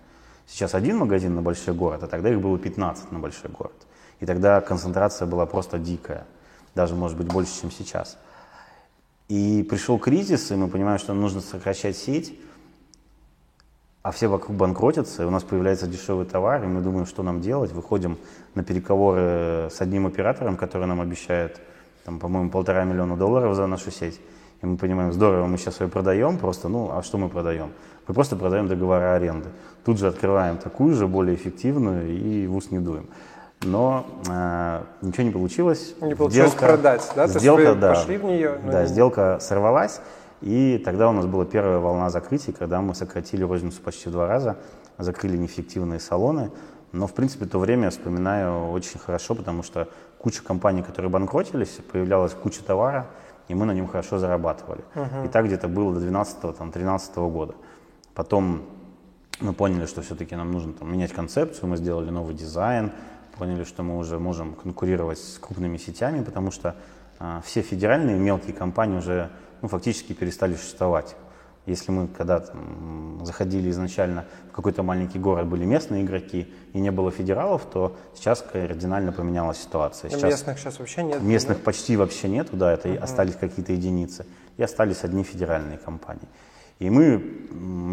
[0.48, 3.88] Сейчас один магазин на большой город, а тогда их было 15 на большой город.
[4.20, 6.26] И тогда концентрация была просто дикая,
[6.76, 8.18] даже, может быть, больше, чем сейчас.
[9.30, 12.40] И пришел кризис, и мы понимаем, что нужно сокращать сеть.
[14.04, 17.40] а все вокруг банкротятся, и у нас появляется дешевый товар, и мы думаем, что нам
[17.40, 18.18] делать, выходим
[18.54, 21.62] на переговоры с одним оператором, который нам обещает,
[22.04, 24.20] там, по-моему, полтора миллиона долларов за нашу сеть,
[24.62, 27.72] и мы понимаем, здорово, мы сейчас ее продаем просто, ну, а что мы продаем?
[28.08, 29.50] Мы просто продаем договора аренды.
[29.86, 33.08] Тут же открываем такую же, более эффективную, и в ус не дуем
[33.66, 35.96] но э, ничего не получилось.
[36.02, 37.28] Не получилось сделка, продать, да?
[37.28, 38.60] Сделка, То есть вы да, пошли в нее?
[38.66, 38.88] Да, не...
[38.88, 40.02] сделка сорвалась,
[40.42, 44.28] и тогда у нас была первая волна закрытий, когда мы сократили розницу почти в два
[44.28, 44.58] раза,
[44.98, 46.52] закрыли неэффективные салоны.
[46.92, 49.88] Но, в принципе, то время вспоминаю очень хорошо, потому что
[50.20, 53.08] куча компаний, которые банкротились, появлялась куча товара,
[53.48, 54.84] и мы на нем хорошо зарабатывали.
[54.94, 55.26] Uh-huh.
[55.26, 57.56] И так где-то было до 12-13 года.
[58.16, 58.64] Потом
[59.40, 62.92] мы поняли, что все-таки нам нужно там, менять концепцию, мы сделали новый дизайн,
[63.38, 66.76] поняли, что мы уже можем конкурировать с крупными сетями, потому что
[67.20, 69.30] а, все федеральные мелкие компании уже
[69.62, 71.16] ну, фактически перестали существовать.
[71.66, 72.44] Если мы когда
[73.24, 78.42] заходили изначально в какой-то маленький город, были местные игроки и не было федералов, то сейчас
[78.42, 80.10] кардинально поменялась ситуация.
[80.10, 81.22] Сейчас местных сейчас вообще нет?
[81.22, 81.64] Местных да?
[81.64, 82.98] почти вообще нету, да, это uh-huh.
[82.98, 84.26] остались какие-то единицы.
[84.58, 86.28] И остались одни федеральные компании.
[86.84, 87.24] И мы,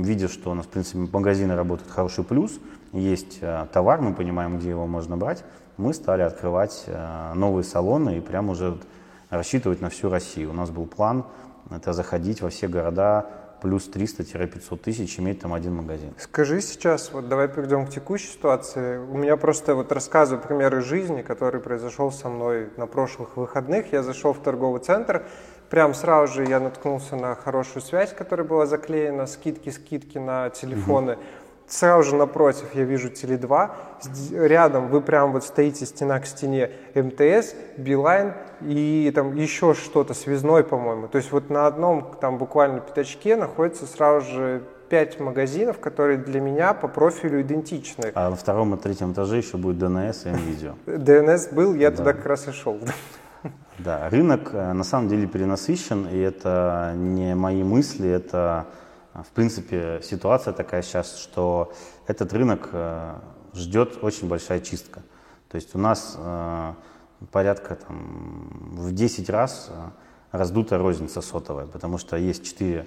[0.02, 2.58] видя, что у нас, в принципе, магазины работают хороший плюс,
[2.92, 5.44] есть э, товар, мы понимаем, где его можно брать,
[5.76, 8.78] мы стали открывать э, новые салоны и прямо уже
[9.28, 10.50] рассчитывать на всю Россию.
[10.50, 11.24] У нас был план
[11.70, 13.26] это заходить во все города
[13.62, 16.12] плюс 300-500 тысяч, иметь там один магазин.
[16.18, 18.98] Скажи сейчас, вот давай перейдем к текущей ситуации.
[18.98, 23.92] У меня просто вот рассказываю примеры жизни, который произошел со мной на прошлых выходных.
[23.92, 25.26] Я зашел в торговый центр,
[25.70, 31.12] прям сразу же я наткнулся на хорошую связь, которая была заклеена, скидки-скидки на телефоны.
[31.12, 31.20] Угу.
[31.68, 33.70] Сразу же напротив я вижу Теле2,
[34.32, 40.64] рядом вы прям вот стоите стена к стене МТС, Билайн и там еще что-то, связной,
[40.64, 41.06] по-моему.
[41.06, 46.40] То есть вот на одном там буквально пятачке находится сразу же пять магазинов, которые для
[46.40, 48.10] меня по профилю идентичны.
[48.16, 50.74] А на втором и третьем этаже еще будет ДНС и НВИДИО.
[50.86, 52.80] ДНС был, я туда как раз и шел.
[53.84, 58.66] Да, рынок э, на самом деле перенасыщен, и это не мои мысли, это
[59.14, 61.72] в принципе ситуация такая сейчас, что
[62.06, 63.14] этот рынок э,
[63.54, 65.00] ждет очень большая чистка.
[65.48, 66.74] То есть у нас э,
[67.32, 69.70] порядка там, в 10 раз
[70.30, 72.86] раздутая розница сотовая, потому что есть четыре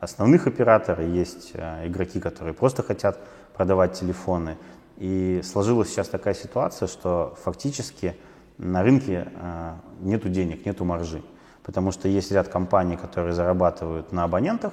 [0.00, 1.52] основных оператора, есть
[1.84, 3.20] игроки, которые просто хотят
[3.54, 4.58] продавать телефоны.
[4.96, 8.16] И сложилась сейчас такая ситуация, что фактически
[8.62, 11.22] на рынке э, нету денег, нету маржи.
[11.62, 14.72] Потому что есть ряд компаний, которые зарабатывают на абонентах,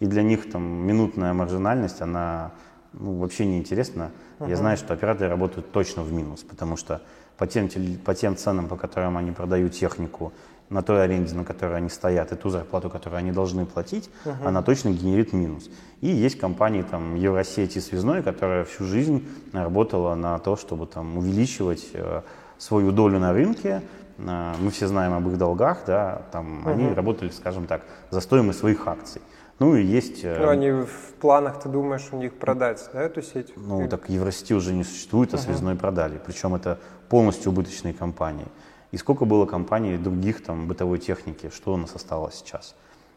[0.00, 2.52] и для них там минутная маржинальность, она
[2.92, 4.10] ну, вообще не интересна.
[4.38, 4.48] Uh-huh.
[4.48, 7.02] Я знаю, что операторы работают точно в минус, потому что
[7.36, 7.68] по тем,
[8.04, 10.32] по тем ценам, по которым они продают технику,
[10.68, 14.46] на той аренде, на которой они стоят, и ту зарплату, которую они должны платить, uh-huh.
[14.46, 15.68] она точно генерит минус.
[16.00, 21.90] И есть компании, там, Евросети Связной, которая всю жизнь работала на то, чтобы там увеличивать
[21.92, 22.22] э,
[22.62, 23.82] свою долю на рынке,
[24.18, 26.70] а, мы все знаем об их долгах, да, там угу.
[26.70, 29.20] они работали, скажем так, за стоимость своих акций.
[29.58, 30.24] Ну и есть...
[30.24, 33.52] Э, ну, они в планах, ты думаешь, у них продать, да, эту сеть?
[33.56, 36.20] Ну, так Евросети уже не существует, а uh связной продали.
[36.24, 38.46] Причем это полностью убыточные компании.
[38.92, 42.74] И сколько было компаний других там бытовой техники, что у нас осталось сейчас?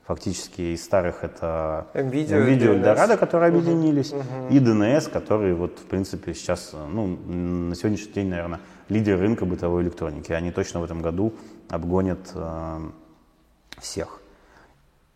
[0.08, 5.86] Фактически из старых это NVIDIA, NVIDIA Eldorado, которые объединились, uh и DNS, которые вот, в
[5.86, 10.32] принципе, сейчас, ну, на сегодняшний день, наверное, лидер рынка бытовой электроники.
[10.32, 11.34] Они точно в этом году
[11.70, 12.80] обгонят э,
[13.80, 14.22] всех.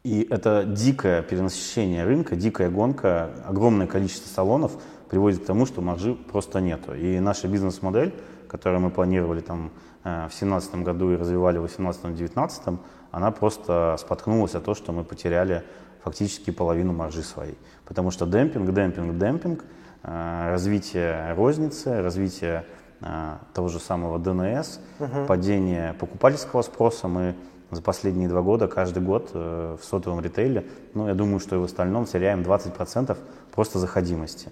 [0.03, 4.71] И это дикое перенасыщение рынка, дикая гонка, огромное количество салонов
[5.07, 6.95] приводит к тому, что маржи просто нету.
[6.95, 8.13] И наша бизнес-модель,
[8.47, 9.71] которую мы планировали там
[10.03, 12.77] э, в 2017 году и развивали в 2018-2019,
[13.11, 15.63] она просто споткнулась о том, что мы потеряли
[16.03, 17.57] фактически половину маржи своей.
[17.85, 19.63] Потому что демпинг, демпинг, демпинг,
[20.03, 22.65] э, развитие розницы, развитие
[23.01, 25.25] а, того же самого ДНС, угу.
[25.25, 27.07] падение покупательского спроса.
[27.07, 27.35] Мы
[27.71, 31.59] за последние два года, каждый год э, в сотовом ритейле, ну, я думаю, что и
[31.59, 33.17] в остальном теряем 20%
[33.53, 34.45] просто заходимости.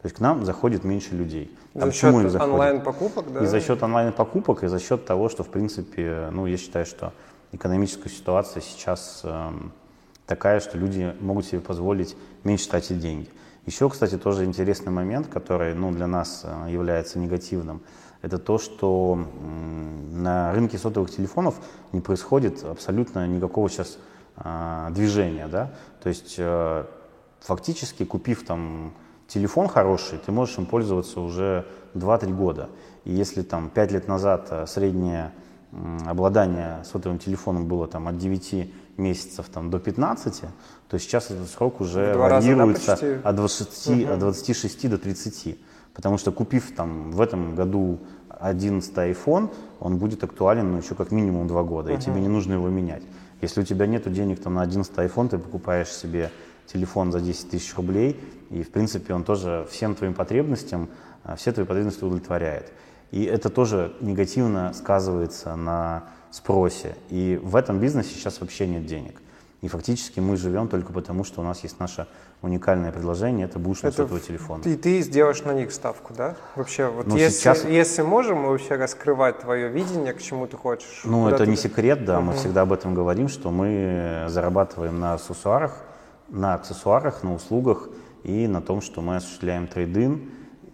[0.00, 1.56] То есть к нам заходит меньше людей.
[1.74, 3.44] За а счет онлайн-покупок, да?
[3.44, 7.12] И за счет онлайн-покупок, и за счет того, что, в принципе, ну, я считаю, что
[7.52, 9.50] экономическая ситуация сейчас э,
[10.26, 13.28] такая, что люди могут себе позволить меньше тратить деньги.
[13.66, 17.82] Еще, кстати, тоже интересный момент, который ну, для нас э, является негативным,
[18.22, 19.26] это то, что
[20.12, 21.56] на рынке сотовых телефонов
[21.90, 23.98] не происходит абсолютно никакого сейчас
[24.36, 25.48] а, движения.
[25.48, 25.72] Да?
[26.00, 26.86] То есть а,
[27.40, 28.94] фактически, купив там
[29.26, 32.68] телефон хороший, ты можешь им пользоваться уже 2-3 года.
[33.04, 35.32] И если там 5 лет назад среднее
[36.06, 40.42] обладание сотовым телефоном было там от 9 месяцев там, до 15,
[40.88, 43.14] то сейчас этот срок уже Два варьируется почти?
[43.24, 45.58] от, 20, от 26 до 30.
[45.94, 51.10] Потому что купив там в этом году 11 iPhone, он будет актуален ну, еще как
[51.10, 53.02] минимум два года, и тебе не нужно его менять.
[53.40, 56.30] Если у тебя нет денег там, на 11 iPhone, ты покупаешь себе
[56.66, 58.18] телефон за 10 тысяч рублей,
[58.50, 60.88] и в принципе он тоже всем твоим потребностям,
[61.24, 62.72] а, все твои потребности удовлетворяет.
[63.12, 66.96] И это тоже негативно сказывается на спросе.
[67.10, 69.20] И в этом бизнесе сейчас вообще нет денег.
[69.60, 72.08] И фактически мы живем только потому, что у нас есть наше
[72.40, 74.60] уникальное предложение, это бушный Это сотовый телефон.
[74.62, 76.34] И ты сделаешь на них ставку, да?
[76.56, 80.56] Вообще, вот Ну, если, сейчас- если можем мы вообще раскрывать твое видение, к чему ты
[80.56, 81.02] хочешь.
[81.04, 85.14] Ну, это ты- не секрет, да, мы всегда об этом говорим, что мы зарабатываем на
[85.14, 85.76] аксессуарах,
[86.28, 87.88] на аксессуарах, на услугах
[88.24, 90.28] и на том, что мы осуществляем трейдин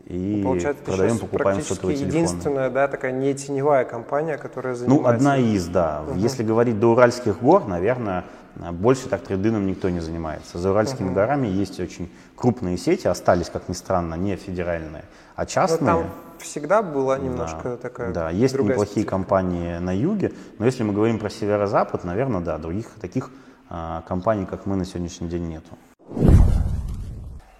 [0.08, 2.16] и Получается, ты продаем, покупаем сотовые телефоны.
[2.16, 5.10] единственная, да, такая не теневая компания, которая Ну, занимается...
[5.10, 6.02] одна из, да.
[6.16, 8.24] Если говорить до Уральских гор, наверное,
[8.72, 10.56] больше так трейдином никто не занимается.
[10.58, 15.04] За Уральскими горами есть очень крупные сети, остались, как ни странно, не федеральные,
[15.36, 15.86] а Но частные.
[15.86, 16.04] там
[16.38, 19.10] всегда была Да, немножко такая Да, есть неплохие специфика.
[19.10, 23.30] компании на юге, но если мы говорим про северо-запад, наверное, да, других таких
[23.68, 25.76] а, компаний, как мы, на сегодняшний день нету.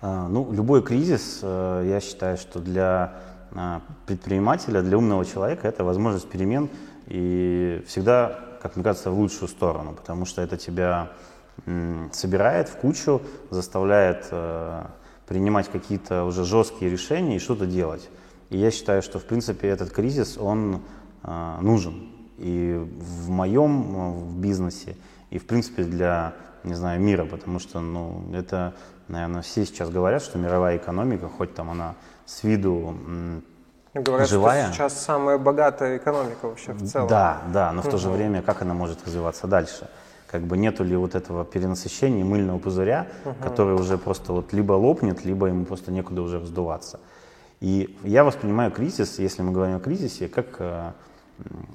[0.00, 3.14] А, ну, любой кризис, э, я считаю, что для
[3.52, 6.68] а, предпринимателя, для умного человека это возможность перемен
[7.06, 11.11] и всегда, как мне кажется, в лучшую сторону, потому что это тебя
[12.12, 14.84] собирает в кучу, заставляет э,
[15.26, 18.08] принимать какие-то уже жесткие решения и что-то делать.
[18.50, 20.82] И я считаю, что, в принципе, этот кризис, он
[21.24, 24.96] э, нужен и в моем в бизнесе,
[25.30, 28.74] и, в принципе, для, не знаю, мира, потому что, ну, это,
[29.09, 31.94] наверное, все сейчас говорят, что мировая экономика, хоть там она
[32.27, 32.94] с виду
[33.94, 34.66] Говорят, живая.
[34.66, 37.09] что сейчас самая богатая экономика вообще в целом.
[37.09, 39.88] да, да, но в то же время как она может развиваться дальше?
[40.27, 43.07] Как бы нету ли вот этого перенасыщения мыльного пузыря,
[43.42, 47.01] который уже просто вот либо лопнет, либо ему просто некуда уже вздуваться.
[47.61, 50.61] И я воспринимаю кризис, если мы говорим о кризисе, как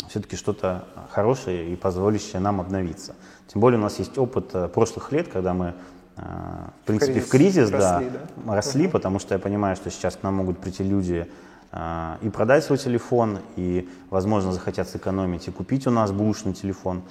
[0.10, 3.16] все-таки что-то хорошее и позволящее нам обновиться.
[3.48, 5.74] Тем более у нас есть опыт э, прошлых лет, когда мы, э,
[6.16, 8.12] в принципе, в кризис кризис да, росли,
[8.46, 8.56] да?
[8.56, 11.28] росли, потому что я понимаю, что сейчас к нам могут прийти люди
[11.72, 17.02] а, и продать свой телефон, и, возможно, захотят сэкономить и купить у нас бушный телефон.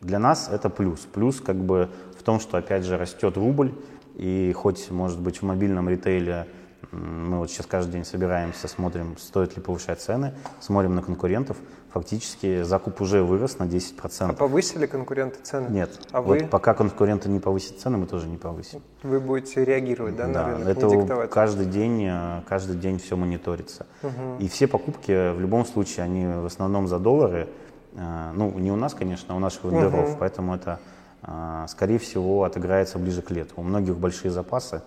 [0.00, 1.00] Для нас это плюс.
[1.00, 3.72] Плюс как бы в том, что опять же растет рубль,
[4.16, 6.48] и хоть, может быть, в мобильном ритейле
[6.90, 11.56] мы вот сейчас каждый день собираемся, смотрим, стоит ли повышать цены, смотрим на конкурентов,
[11.94, 14.30] фактически закуп уже вырос на 10%.
[14.30, 15.68] А повысили конкуренты цены?
[15.70, 18.82] Нет, А вот вы, пока конкуренты не повысят цены, мы тоже не повысим.
[19.04, 21.30] вы будете реагировать да, на Да, рынок, это не диктовать?
[21.30, 23.86] каждый день, э, каждый день все мониторится.
[24.40, 27.48] И все покупки в любом случае, они в основном за доллары.
[27.94, 30.80] Э, Ну, не у нас, конечно, а у наших вендоров, поэтому это,
[31.22, 33.54] э, скорее всего, отыграется ближе к лету.
[33.56, 34.82] У многих большие запасы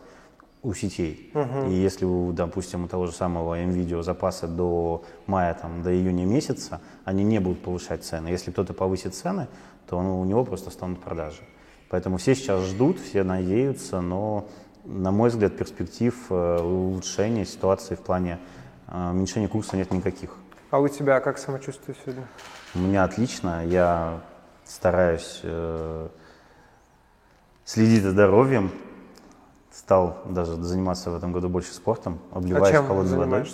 [0.63, 1.31] у сетей.
[1.67, 6.25] И если, у, допустим, у того же самого NVIDIA запасы до мая, там, до июня
[6.25, 8.29] месяца, они не будут повышать цены.
[8.29, 9.47] Если кто-то повысит цены,
[9.87, 11.41] то ну, у него просто станут продажи.
[11.89, 14.49] Поэтому все сейчас ждут, все надеются, но,
[14.83, 18.39] на мой взгляд, перспектив э, улучшения ситуации в плане
[18.87, 20.35] э, уменьшения курса нет никаких.
[20.69, 22.27] А у тебя как самочувствие сегодня?
[22.75, 24.21] У меня отлично, я
[24.65, 26.09] стараюсь э,
[27.63, 28.71] следить за здоровьем,
[29.77, 33.45] стал даже заниматься в этом году больше спортом, обливаясь а чем холодной водой.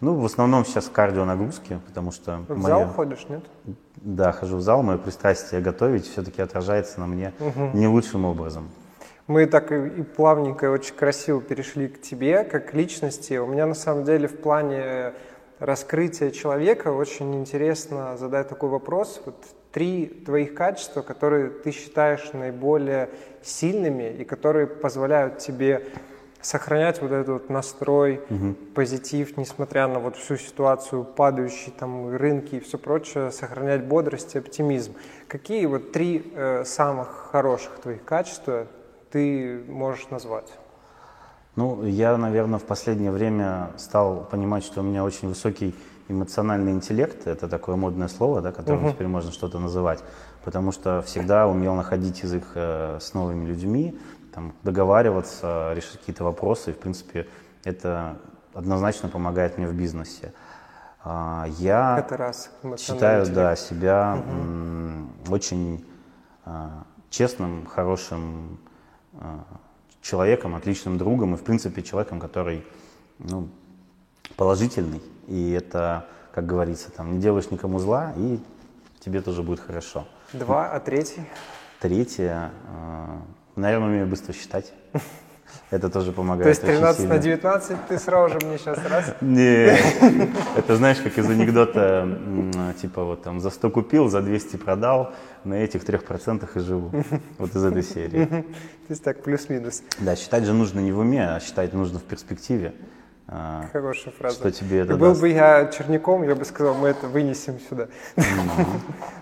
[0.00, 3.44] Ну, в основном сейчас кардио нагрузки, потому что В моё- зал ходишь, нет?
[3.96, 7.32] да, хожу в зал, мое пристрастие готовить все-таки отражается на мне
[7.74, 8.68] не лучшим образом.
[9.26, 13.36] Мы так и, и плавненько и очень красиво перешли к тебе, как к личности.
[13.38, 15.12] У меня на самом деле в плане
[15.60, 19.20] раскрытия человека очень интересно задать такой вопрос.
[19.24, 19.36] Вот
[19.72, 23.10] три твоих качества, которые ты считаешь наиболее
[23.42, 25.86] сильными и которые позволяют тебе
[26.42, 28.22] сохранять вот этот вот настрой,
[28.74, 34.38] позитив, несмотря на вот всю ситуацию, падающие там рынки и все прочее, сохранять бодрость и
[34.38, 34.94] оптимизм.
[35.28, 38.66] Какие вот три э, самых хороших твоих качества
[39.10, 40.50] ты можешь назвать?
[41.56, 45.74] Ну, я, наверное, в последнее время стал понимать, что у меня очень высокий
[46.10, 47.26] эмоциональный интеллект.
[47.26, 50.02] Это такое модное слово, да, которым теперь можно что-то называть.
[50.44, 53.98] Потому что всегда умел находить язык э, с новыми людьми,
[54.34, 56.70] там, договариваться, решить какие-то вопросы.
[56.70, 57.26] И, в принципе,
[57.64, 58.18] это
[58.54, 60.32] однозначно помогает мне в бизнесе.
[61.02, 62.50] А, Я Это раз.
[62.78, 63.34] считаю, интеллект.
[63.34, 65.84] да, себя м, очень
[66.44, 68.58] а, честным, хорошим
[69.14, 69.44] а,
[70.02, 72.64] человеком, отличным другом и, в принципе, человеком, который
[73.18, 73.48] ну,
[74.36, 75.00] положительный.
[75.30, 78.40] И это, как говорится, там, не делаешь никому зла, и
[78.98, 80.06] тебе тоже будет хорошо.
[80.32, 81.22] Два, а третий?
[81.78, 83.06] Третье, э,
[83.54, 84.72] наверное, умею быстро считать.
[85.70, 86.44] Это тоже помогает.
[86.44, 87.14] То есть очень 13 сильно.
[87.14, 89.14] на 19 ты сразу же мне сейчас раз?
[89.20, 89.76] Не,
[90.56, 92.08] это знаешь, как из анекдота,
[92.80, 95.12] типа вот там за 100 купил, за 200 продал,
[95.44, 96.90] на этих трех процентах и живу.
[97.38, 98.26] Вот из этой серии.
[98.26, 98.44] То
[98.88, 99.82] есть так, плюс-минус.
[100.00, 102.74] Да, считать же нужно не в уме, а считать нужно в перспективе.
[103.32, 104.34] А, Хорошая фраза.
[104.34, 105.20] Что тебе это был даст?
[105.20, 107.86] бы я черняком, я бы сказал, мы это вынесем сюда.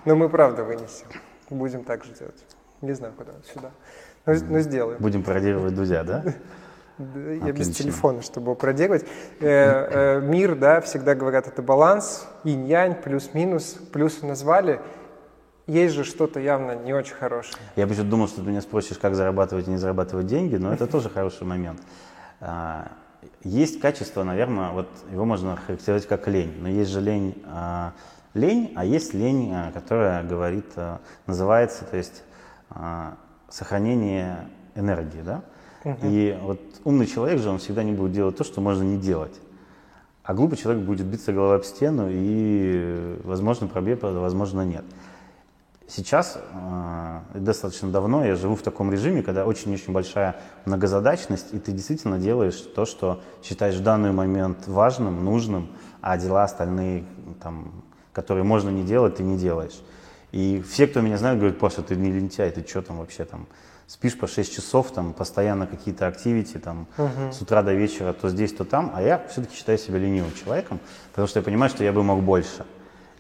[0.07, 1.07] Но мы правда вынесем.
[1.51, 2.43] Будем так же делать.
[2.81, 3.71] Не знаю, куда, сюда.
[4.25, 4.99] Но, но сделаем.
[4.99, 6.25] Будем пародировать Дудя, да?
[6.99, 9.05] Я без телефона, чтобы его проделать.
[9.41, 14.81] Э, э, мир, да, всегда говорят, это баланс, инь-янь, плюс-минус, плюсы назвали.
[15.67, 17.63] Есть же что-то явно не очень хорошее.
[17.77, 20.73] Я бы еще думал, что ты меня спросишь, как зарабатывать и не зарабатывать деньги, но
[20.73, 21.79] это тоже хороший момент.
[23.45, 26.55] Есть качество, наверное, вот его можно характеризовать как лень.
[26.61, 27.93] Но есть же лень, а,
[28.35, 32.25] лень, а есть лень, а, которая говорит, а, называется, то есть
[32.71, 33.17] а,
[33.49, 35.43] сохранение энергии, да?
[36.03, 39.41] И вот умный человек же, он всегда не будет делать то, что можно не делать.
[40.25, 44.85] А глупый человек будет биться головой об стену, и, возможно, пробьет, возможно, нет.
[45.91, 50.37] Сейчас, э, достаточно давно, я живу в таком режиме, когда очень-очень большая
[50.67, 55.71] многозадачность, и ты действительно делаешь то, что считаешь в данный момент важным, нужным,
[56.03, 57.05] а дела остальные,
[57.43, 57.83] там,
[58.13, 59.81] которые можно не делать, ты не делаешь.
[60.31, 63.47] И все, кто меня знает, говорят, Паша, ты не лентяй, ты что там вообще там,
[63.87, 66.87] спишь по 6 часов, там, постоянно какие-то активити, там,
[67.33, 70.81] с утра до вечера, то здесь, то там, а я все-таки считаю себя ленивым человеком,
[71.13, 72.67] потому что я понимаю, что я бы мог больше.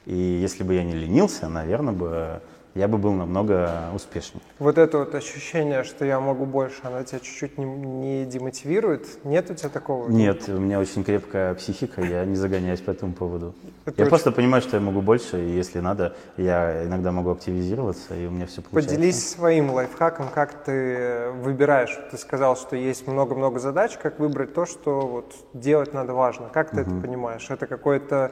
[0.04, 2.42] И если бы я не ленился, наверное, бы
[2.74, 4.42] я бы был намного успешнее.
[4.58, 9.24] Вот это вот ощущение, что я могу больше, оно тебя чуть-чуть не, не демотивирует?
[9.24, 10.08] Нет у тебя такого?
[10.08, 13.54] Нет, у меня очень крепкая психика, я не загоняюсь по этому поводу.
[13.84, 17.30] Это я очень- просто понимаю, что я могу больше, и если надо, я иногда могу
[17.30, 18.96] активизироваться, и у меня все получается.
[18.96, 21.98] Поделись своим лайфхаком, как ты выбираешь.
[22.10, 26.48] Ты сказал, что есть много-много задач, как выбрать то, что вот делать надо важно.
[26.52, 27.46] Как ты это понимаешь?
[27.50, 28.30] Это какой-то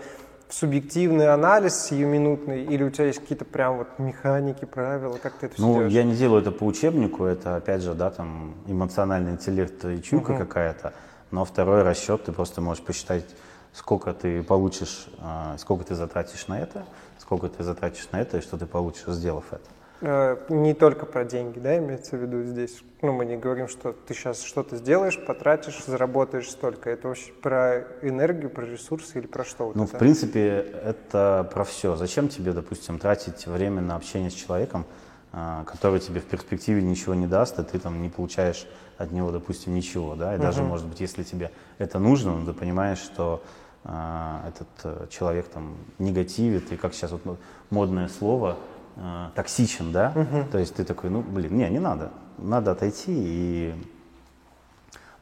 [0.48, 5.60] субъективный анализ сиюминутный, или у тебя есть какие-то прям вот механики, правила, как ты это
[5.60, 5.92] Ну, делаешь?
[5.92, 10.36] я не делаю это по учебнику, это, опять же, да, там, эмоциональный интеллект и чуйка
[10.36, 10.92] какая-то,
[11.30, 13.24] но второй расчет, ты просто можешь посчитать,
[13.72, 16.84] сколько ты получишь, а, сколько ты затратишь на это,
[17.18, 19.64] сколько ты затратишь на это, и что ты получишь, сделав это.
[20.02, 22.82] Э, не только про деньги, да, имеется в виду здесь.
[23.00, 26.90] Ну, мы не говорим, что ты сейчас что-то сделаешь, потратишь, заработаешь столько.
[26.90, 29.66] Это вообще про энергию, про ресурсы или про что?
[29.66, 29.98] Вот Ну, в это?
[29.98, 31.96] принципе, это про все.
[31.96, 34.84] Зачем тебе, допустим, тратить время на общение с человеком,
[35.32, 38.66] а, который тебе в перспективе ничего не даст, и ты там не получаешь
[38.98, 40.34] от него, допустим, ничего, да?
[40.34, 43.42] И даже, может быть, если тебе это нужно, но ты понимаешь, что
[43.84, 47.36] а, этот э, человек там негативит, и как сейчас вот мо-
[47.70, 48.56] модное слово,
[48.96, 50.12] а, токсичен, да?
[50.50, 52.10] То есть ты такой, ну, блин, не, не надо.
[52.38, 53.74] Надо отойти и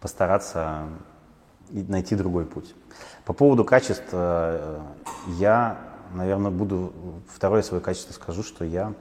[0.00, 0.88] постараться
[1.70, 2.74] найти другой путь.
[3.24, 4.18] По поводу качества,
[4.52, 4.80] э,
[5.38, 5.78] я,
[6.12, 6.92] наверное, буду,
[7.28, 8.92] второе свое качество скажу, что я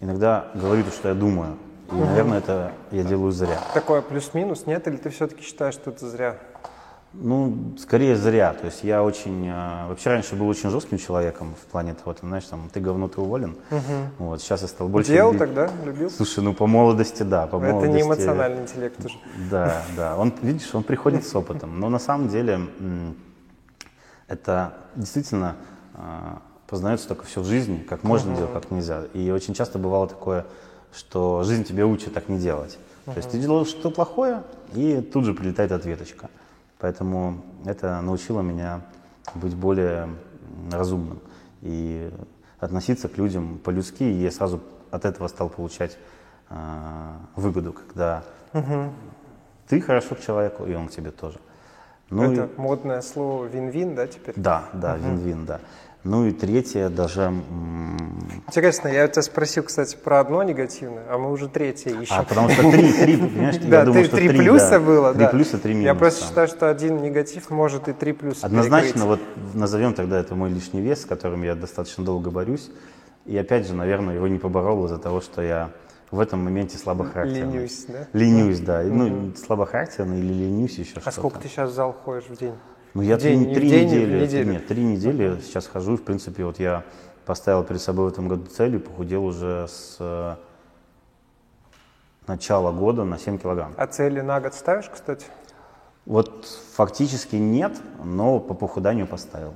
[0.00, 1.56] иногда говорю то, что я думаю.
[1.92, 3.60] И, наверное, это я делаю зря.
[3.74, 4.86] Такое плюс-минус, нет?
[4.86, 6.38] Или ты все-таки считаешь, что это зря?
[7.12, 8.52] Ну, скорее зря.
[8.54, 9.48] То есть я очень...
[9.48, 13.08] э, Вообще раньше был очень жестким человеком в плане того, там, знаешь, там, ты говно,
[13.08, 13.56] ты уволен.
[14.18, 15.10] Вот, сейчас я стал больше...
[15.12, 15.70] Делал любить- тогда?
[15.84, 16.08] Любил?
[16.08, 17.94] Слушай, ну по молодости, да, по это молодости.
[17.96, 19.16] не эмоциональный интеллект уже.
[19.50, 20.16] Да, да.
[20.16, 21.80] Он, видишь, он приходит с опытом.
[21.80, 22.60] Но на самом деле
[24.28, 25.56] это действительно
[25.94, 29.02] а, познается только все в жизни, как можно делать, как нельзя.
[29.14, 30.46] И очень часто бывало такое,
[30.94, 32.78] что жизнь тебя учит так не делать.
[33.06, 34.42] То есть ты делаешь что-то плохое,
[34.74, 36.28] и тут же прилетает ответочка.
[36.80, 38.80] Поэтому это научило меня
[39.34, 40.08] быть более
[40.72, 41.20] разумным
[41.60, 42.10] и
[42.58, 44.02] относиться к людям по-людски.
[44.02, 44.60] И я сразу
[44.90, 45.98] от этого стал получать
[46.48, 48.24] а, выгоду, когда
[49.68, 51.38] ты хорошо к человеку, и он к тебе тоже.
[52.08, 54.34] Ну и- это модное слово вин-вин, да, теперь?
[54.36, 55.60] да, да, вин-вин, да.
[56.02, 57.32] Ну и третье, даже...
[58.46, 62.14] Интересно, я у тебя спросил, кстати, про одно негативное, а мы уже третье ищем.
[62.16, 64.80] А, потому что три, три, понимаешь, да, я думаю, три, что три три, плюса да.
[64.80, 65.28] было, Три да.
[65.28, 65.86] плюса, три минуса.
[65.86, 69.20] Я просто считаю, что один негатив может и три плюса Однозначно, вот
[69.52, 72.70] назовем тогда это мой лишний вес, с которым я достаточно долго борюсь.
[73.26, 75.70] И опять же, наверное, его не поборол из-за того, что я
[76.10, 77.52] в этом моменте слабохарактерный.
[77.52, 78.06] Ленюсь, да?
[78.14, 78.82] Ленюсь, да.
[78.82, 81.08] Ну, слабохарактерный или ленюсь еще что-то.
[81.10, 82.54] А сколько ты сейчас в зал ходишь в день?
[82.92, 84.52] Ну, я день, три, три день, в недели, неделю?
[84.52, 86.82] нет, три недели сейчас хожу, в принципе, вот я
[87.24, 90.34] поставил перед собой в этом году цель и похудел уже с э,
[92.26, 93.74] начала года на 7 килограмм.
[93.76, 95.26] А цели на год ставишь, кстати?
[96.04, 99.54] Вот фактически нет, но по похуданию поставил.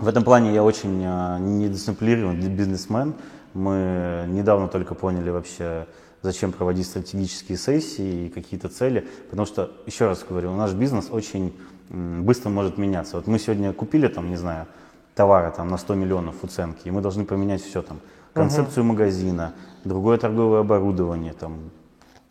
[0.00, 3.14] В этом плане я очень э, недисциплинированный бизнесмен,
[3.54, 5.86] Мы недавно только поняли вообще,
[6.22, 11.54] зачем проводить стратегические сессии и какие-то цели, потому что, еще раз говорю, наш бизнес очень
[11.90, 13.16] быстро может меняться.
[13.16, 14.66] Вот мы сегодня купили там, не знаю,
[15.14, 18.00] товары там на 100 миллионов уценки, и мы должны поменять все там,
[18.32, 18.92] концепцию угу.
[18.92, 19.52] магазина,
[19.84, 21.70] другое торговое оборудование, там,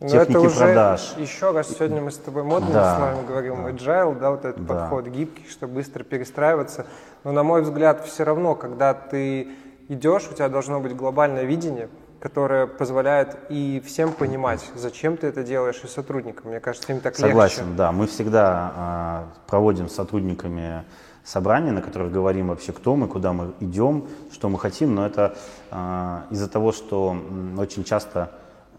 [0.00, 1.14] но техники это уже продаж.
[1.18, 3.70] Еще раз сегодня мы с тобой модно да, с вами говорим да.
[3.70, 4.74] agile, да, вот этот да.
[4.74, 6.86] подход гибкий, чтобы быстро перестраиваться.
[7.22, 9.48] Но на мой взгляд, все равно, когда ты
[9.88, 11.90] идешь, у тебя должно быть глобальное видение,
[12.20, 16.50] которое позволяет и всем понимать, зачем ты это делаешь, и сотрудникам.
[16.50, 17.76] Мне кажется, им так Согласен, легче.
[17.76, 17.92] да.
[17.92, 20.84] Мы всегда а, проводим с сотрудниками
[21.24, 24.94] собрания, на которых говорим вообще, кто мы, куда мы идем, что мы хотим.
[24.94, 25.36] Но это
[25.70, 27.16] а, из-за того, что
[27.56, 28.32] очень часто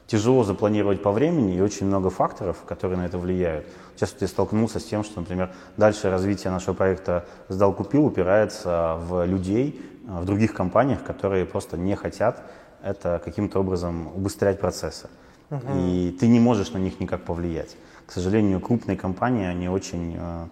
[0.05, 3.65] тяжело запланировать по времени и очень много факторов, которые на это влияют.
[3.95, 9.81] Сейчас я столкнулся с тем, что, например, дальше развитие нашего проекта «Сдал-купил» упирается в людей
[10.03, 12.43] в других компаниях, которые просто не хотят
[12.83, 15.09] это каким-то образом убыстрять процессы.
[15.49, 15.61] Угу.
[15.75, 17.75] И ты не можешь на них никак повлиять.
[18.05, 20.47] К сожалению, крупные компании, они очень э,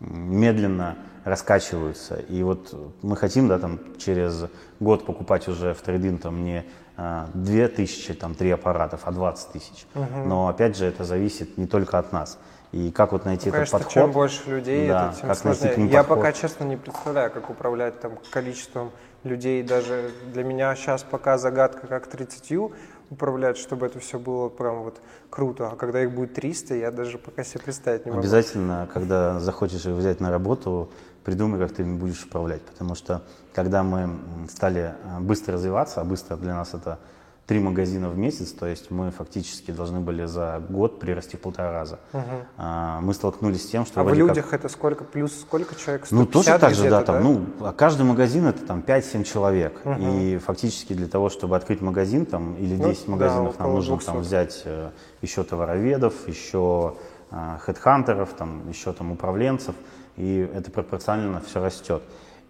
[0.00, 2.16] медленно раскачиваются.
[2.16, 4.46] И вот мы хотим, да, там, через
[4.80, 6.64] год покупать уже в трейдинг там не
[6.96, 9.86] а, две тысячи, там, три аппаратов, а 20 тысяч.
[9.94, 10.26] Угу.
[10.26, 12.38] Но опять же это зависит не только от нас.
[12.72, 13.92] И как вот найти ну, конечно, этот подход?
[13.92, 15.88] чем больше людей, да, это тем как сложнее.
[15.88, 16.18] Я подход.
[16.18, 18.90] пока, честно, не представляю, как управлять там количеством
[19.24, 19.62] людей.
[19.62, 22.72] Даже для меня сейчас пока загадка, как 30
[23.10, 25.00] управлять, чтобы это все было прям вот
[25.30, 25.68] круто.
[25.68, 28.20] А когда их будет 300, я даже пока себе представить не могу.
[28.20, 30.90] Обязательно, когда захочешь их взять на работу,
[31.24, 32.62] придумай, как ты ими будешь управлять.
[32.62, 33.22] Потому что
[33.54, 34.08] когда мы
[34.48, 36.98] стали э, быстро развиваться, а быстро для нас это
[37.46, 41.72] три магазина в месяц, то есть мы фактически должны были за год прирасти в полтора
[41.72, 41.98] раза.
[42.12, 42.22] Угу.
[42.56, 44.00] А, мы столкнулись с тем, что...
[44.00, 44.60] А в людях как...
[44.60, 45.04] это сколько?
[45.04, 46.06] Плюс сколько человек?
[46.10, 47.22] Ну, тоже так же, да, там, да?
[47.22, 49.80] ну, а каждый магазин это там 5-7 человек.
[49.84, 49.96] Угу.
[50.00, 53.96] И фактически для того, чтобы открыть магазин там или 10 ну, магазинов, да, нам нужно
[53.96, 54.06] 200.
[54.06, 54.90] там взять э,
[55.20, 56.96] еще товароведов, еще
[57.30, 59.74] э, хедхантеров, там, еще там управленцев
[60.16, 62.02] и это пропорционально все растет.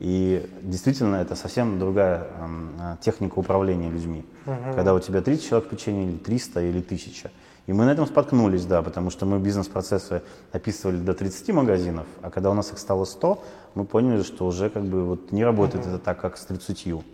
[0.02, 4.24] И действительно, это совсем другая э, техника управления людьми.
[4.46, 4.74] Угу.
[4.74, 7.30] Когда у тебя 30 человек в печенье, или 300, или 1000.
[7.68, 12.30] И мы на этом споткнулись, да, потому что мы бизнес-процессы описывали до 30 магазинов, а
[12.30, 13.44] когда у нас их стало 100,
[13.76, 15.94] мы поняли, что уже как бы вот не работает угу.
[15.94, 17.04] это так, как с 30.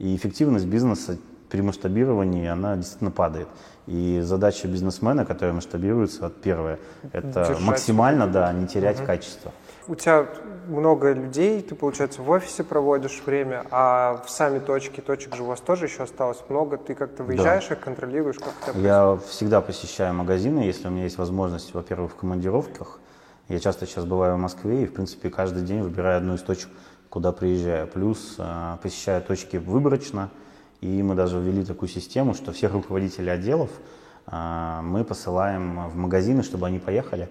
[0.00, 1.18] И эффективность бизнеса
[1.48, 3.46] при масштабировании, она действительно падает.
[3.86, 6.80] И задача бизнесмена, которая масштабируется, от первое,
[7.12, 9.06] это Держать максимально, да, не терять угу.
[9.06, 9.52] качество
[9.88, 10.26] у тебя
[10.68, 15.46] много людей, ты, получается, в офисе проводишь время, а в сами точки, точек же у
[15.46, 17.74] вас тоже еще осталось много, ты как-то выезжаешь да.
[17.74, 22.14] их, контролируешь, как это Я всегда посещаю магазины, если у меня есть возможность, во-первых, в
[22.14, 23.00] командировках.
[23.48, 26.70] Я часто сейчас бываю в Москве и, в принципе, каждый день выбираю одну из точек,
[27.08, 27.86] куда приезжаю.
[27.88, 30.30] Плюс э, посещаю точки выборочно,
[30.80, 33.70] и мы даже ввели такую систему, что всех руководителей отделов
[34.26, 37.28] э, мы посылаем в магазины, чтобы они поехали,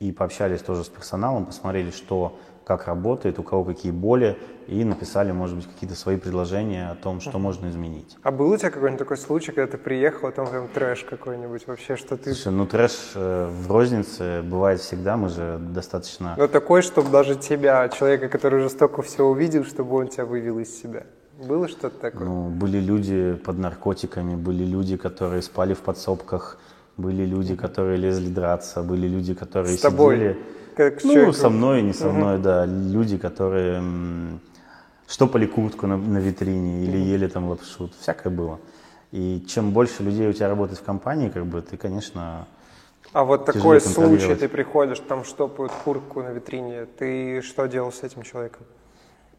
[0.00, 5.32] и пообщались тоже с персоналом, посмотрели, что, как работает, у кого какие боли, и написали,
[5.32, 8.16] может быть, какие-то свои предложения о том, что можно изменить.
[8.22, 11.66] А был у тебя какой-нибудь такой случай, когда ты приехал, а там прям трэш какой-нибудь
[11.66, 12.34] вообще, что ты...
[12.34, 16.34] Слушай, ну трэш э, в рознице бывает всегда, мы же достаточно...
[16.36, 20.58] Ну такой, чтобы даже тебя, человека, который уже столько всего увидел, чтобы он тебя вывел
[20.58, 21.04] из себя.
[21.38, 22.26] Было что-то такое?
[22.26, 26.58] Ну, были люди под наркотиками, были люди, которые спали в подсобках,
[26.96, 30.38] были люди, которые лезли драться, были люди, которые с тобой, сидели...
[30.76, 31.34] Как ну, человеком.
[31.34, 32.42] со мной, не со мной, угу.
[32.42, 32.66] да.
[32.66, 34.40] Люди, которые м,
[35.08, 37.06] штопали куртку на, на витрине или угу.
[37.06, 37.90] ели там лапшу.
[38.00, 38.58] Всякое было.
[39.12, 42.46] И чем больше людей у тебя работает в компании, как бы ты, конечно,
[43.12, 48.02] а вот такой случай, ты приходишь, там штопают куртку на витрине, ты что делал с
[48.02, 48.66] этим человеком?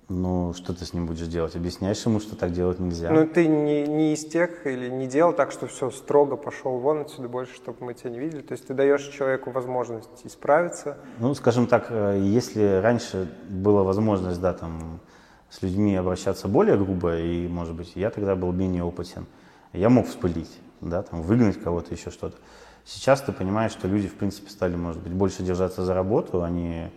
[0.09, 1.57] Ну, что ты с ним будешь делать?
[1.57, 3.11] Объясняешь ему, что так делать нельзя?
[3.11, 7.01] Ну, ты не, не из тех или не делал так, что все строго пошел вон
[7.01, 8.41] отсюда больше, чтобы мы тебя не видели.
[8.41, 10.97] То есть ты даешь человеку возможность исправиться.
[11.19, 15.01] Ну, скажем так, э, если раньше была возможность, да, там,
[15.49, 19.25] с людьми обращаться более грубо, и, может быть, я тогда был менее опытен,
[19.73, 22.37] я мог вспылить, да, там, выгнать кого-то, еще что-то.
[22.85, 26.91] Сейчас ты понимаешь, что люди, в принципе, стали, может быть, больше держаться за работу, они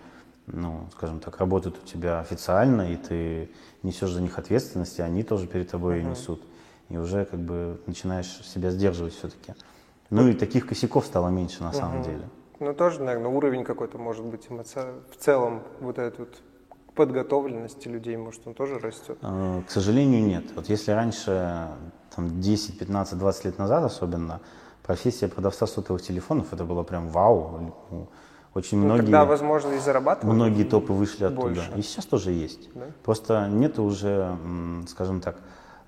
[0.53, 3.51] ну, скажем так, работают у тебя официально, и ты
[3.83, 6.11] несешь за них ответственность, и они тоже перед тобой uh-huh.
[6.11, 6.43] несут.
[6.89, 9.55] И уже как бы начинаешь себя сдерживать все-таки.
[10.11, 11.79] Ну и таких косяков стало меньше на uh-huh.
[11.79, 12.29] самом деле.
[12.59, 14.81] Ну тоже, наверное, уровень какой-то может быть эмоци...
[15.11, 16.43] в целом вот этот вот
[16.95, 19.19] подготовленности людей, может, он тоже растет?
[19.23, 20.45] А, к сожалению, нет.
[20.55, 21.69] Вот если раньше,
[22.15, 24.41] там, 10, 15, 20 лет назад особенно,
[24.83, 27.73] профессия продавца сотовых телефонов, это было прям вау.
[28.55, 31.49] Очень ну, многие, тогда, возможно, и зарабатывать Многие топы вышли оттуда.
[31.49, 31.73] Больше.
[31.77, 32.69] И сейчас тоже есть.
[32.75, 32.87] Да?
[33.05, 34.37] Просто нет уже,
[34.89, 35.37] скажем так,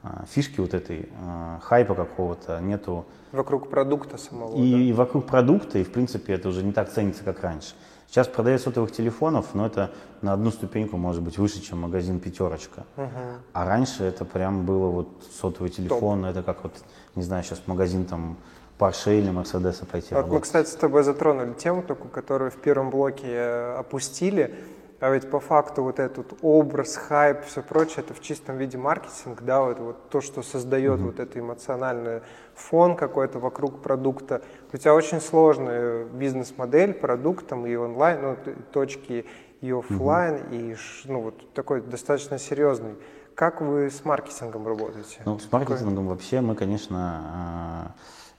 [0.05, 3.05] а, фишки вот этой, а, хайпа какого-то, нету.
[3.33, 4.57] Вокруг продукта самого.
[4.57, 4.79] И, да?
[4.79, 7.75] и вокруг продукта, и в принципе это уже не так ценится, как раньше.
[8.09, 9.91] Сейчас продает сотовых телефонов, но это
[10.21, 12.85] на одну ступеньку может быть выше, чем магазин «Пятерочка».
[12.97, 13.09] Угу.
[13.55, 15.09] А раньше это прям было вот
[15.41, 16.31] сотовый телефон, Топ.
[16.31, 16.75] это как вот,
[17.15, 18.37] не знаю, сейчас магазин там
[18.79, 22.91] Porsche или Mercedes пойти вот Мы, кстати, с тобой затронули тему такую, которую в первом
[22.91, 24.55] блоке э, опустили.
[25.03, 29.43] А ведь по факту вот этот образ, хайп, все прочее, это в чистом виде маркетинг,
[29.43, 31.05] да, вот, вот то, что создает mm-hmm.
[31.05, 32.21] вот это эмоциональный
[32.55, 34.43] фон какой-то вокруг продукта.
[34.73, 38.37] У тебя очень сложная бизнес-модель продуктом и онлайн, ну,
[38.71, 39.27] точки
[39.61, 40.73] и офлайн, mm-hmm.
[40.73, 40.77] и
[41.11, 42.95] ну, вот такой достаточно серьезный.
[43.35, 45.21] Как вы с маркетингом работаете?
[45.25, 46.09] Ну, с маркетингом Какой?
[46.11, 47.93] вообще мы, конечно, а,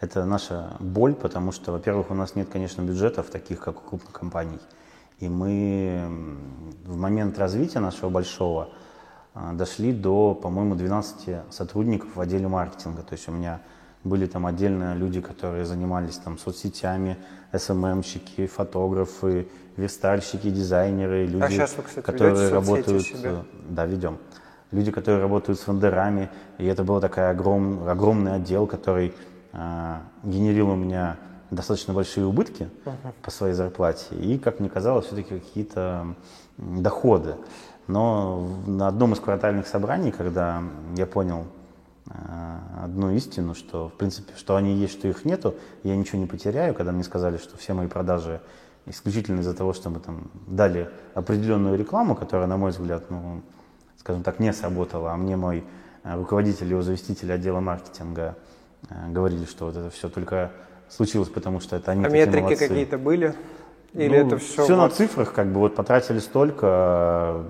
[0.03, 4.11] это наша боль, потому что, во-первых, у нас нет, конечно, бюджетов таких, как у крупных
[4.11, 4.59] компаний.
[5.19, 6.09] И мы
[6.85, 8.69] в момент развития нашего большого
[9.33, 13.01] а, дошли до, по-моему, 12 сотрудников в отделе маркетинга.
[13.03, 13.61] То есть у меня
[14.03, 17.17] были там отдельно люди, которые занимались там соцсетями,
[17.57, 19.47] СММщики, фотографы,
[19.77, 23.05] верстальщики, дизайнеры, люди, а сейчас вы, кстати, которые работают,
[23.69, 24.17] да, ведем,
[24.71, 29.32] люди, которые работают с вендорами, и это был такой огром, огромный отдел, который э,
[30.23, 31.17] генерил у меня
[31.51, 32.69] достаточно большие убытки
[33.21, 36.15] по своей зарплате и, как мне казалось, все-таки какие-то
[36.57, 37.35] доходы.
[37.87, 40.63] Но на одном из квартальных собраний, когда
[40.95, 41.45] я понял
[42.05, 42.11] э,
[42.81, 46.73] одну истину, что, в принципе, что они есть, что их нету, я ничего не потеряю,
[46.73, 48.39] когда мне сказали, что все мои продажи
[48.85, 53.41] исключительно из-за того, что мы там дали определенную рекламу, которая, на мой взгляд, ну,
[53.97, 55.65] скажем так, не сработала, а мне мой
[56.03, 58.37] э, руководитель, его заместитель отдела маркетинга
[58.89, 60.51] говорили, что вот это все только
[60.89, 63.35] случилось, потому что это они А метрики какие-то были?
[63.93, 64.63] Или ну, это все?
[64.63, 64.81] Все вот...
[64.81, 67.45] на цифрах, как бы вот потратили столько,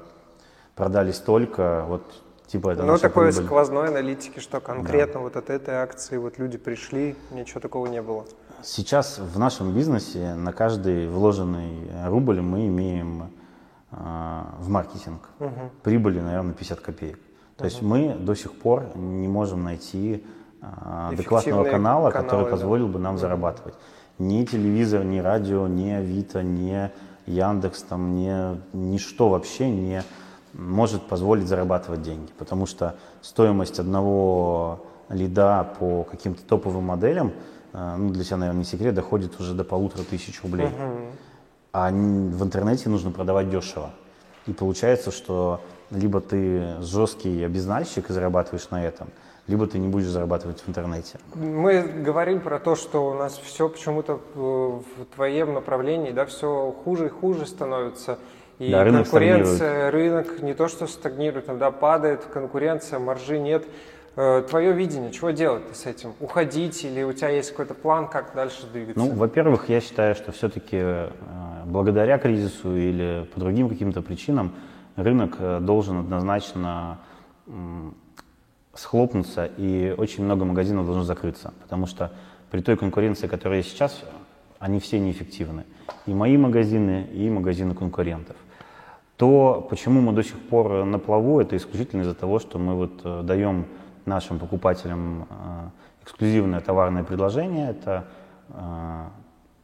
[0.76, 2.04] продали столько, вот
[2.48, 3.46] типа это Ну, такой прибыль.
[3.46, 5.20] сквозной аналитики, что конкретно да.
[5.20, 8.26] вот от этой акции вот люди пришли, ничего такого не было.
[8.62, 13.32] Сейчас в нашем бизнесе на каждый вложенный рубль мы имеем
[13.92, 13.96] э,
[14.60, 15.72] в маркетинг угу.
[15.82, 17.20] прибыли, наверное, 50 копеек.
[17.58, 17.66] То угу.
[17.66, 20.26] есть мы до сих пор не можем найти
[21.10, 22.94] адекватного канала, каналы, который позволил да.
[22.94, 23.76] бы нам зарабатывать.
[24.20, 26.92] Ни телевизор, ни радио, ни Авито, ни
[27.26, 28.32] Яндекс, там, ни,
[28.76, 30.04] ничто вообще не
[30.54, 37.34] может позволить зарабатывать деньги, потому что стоимость одного лида по каким-то топовым моделям,
[37.74, 40.68] э, ну, для тебя, наверное, не секрет, доходит уже до полутора тысяч рублей.
[40.68, 40.74] Угу.
[41.74, 43.90] А в интернете нужно продавать дешево.
[44.46, 45.62] И получается, что
[45.94, 49.08] либо ты жесткий обезнальщик и зарабатываешь на этом,
[49.48, 51.20] либо ты не будешь зарабатывать в интернете.
[51.36, 54.84] Мы говорим про то, что у нас все почему-то в
[55.16, 58.18] твоем направлении, да, все хуже и хуже становится.
[58.60, 59.56] И да, рынок конкуренция,
[59.90, 59.94] стагнирует.
[59.94, 63.66] рынок не то что стагнирует, иногда падает, конкуренция, маржи нет.
[64.16, 66.14] Э, Твое видение, чего делать с этим?
[66.20, 69.04] Уходить или у тебя есть какой-то план, как дальше двигаться?
[69.04, 71.10] Ну, во-первых, я считаю, что все-таки э,
[71.66, 74.54] благодаря кризису или по другим каким-то причинам
[74.96, 77.00] рынок э, должен однозначно
[78.74, 82.12] схлопнуться, и очень много магазинов должно закрыться, потому что
[82.50, 84.02] при той конкуренции, которая есть сейчас,
[84.60, 85.66] они все неэффективны.
[86.06, 88.38] И мои магазины, и магазины конкурентов.
[89.18, 93.02] То, почему мы до сих пор на плаву, это исключительно из-за того, что мы вот
[93.04, 93.66] э, даем
[94.06, 97.70] нашим покупателям э, эксклюзивное товарное предложение.
[97.70, 98.06] Это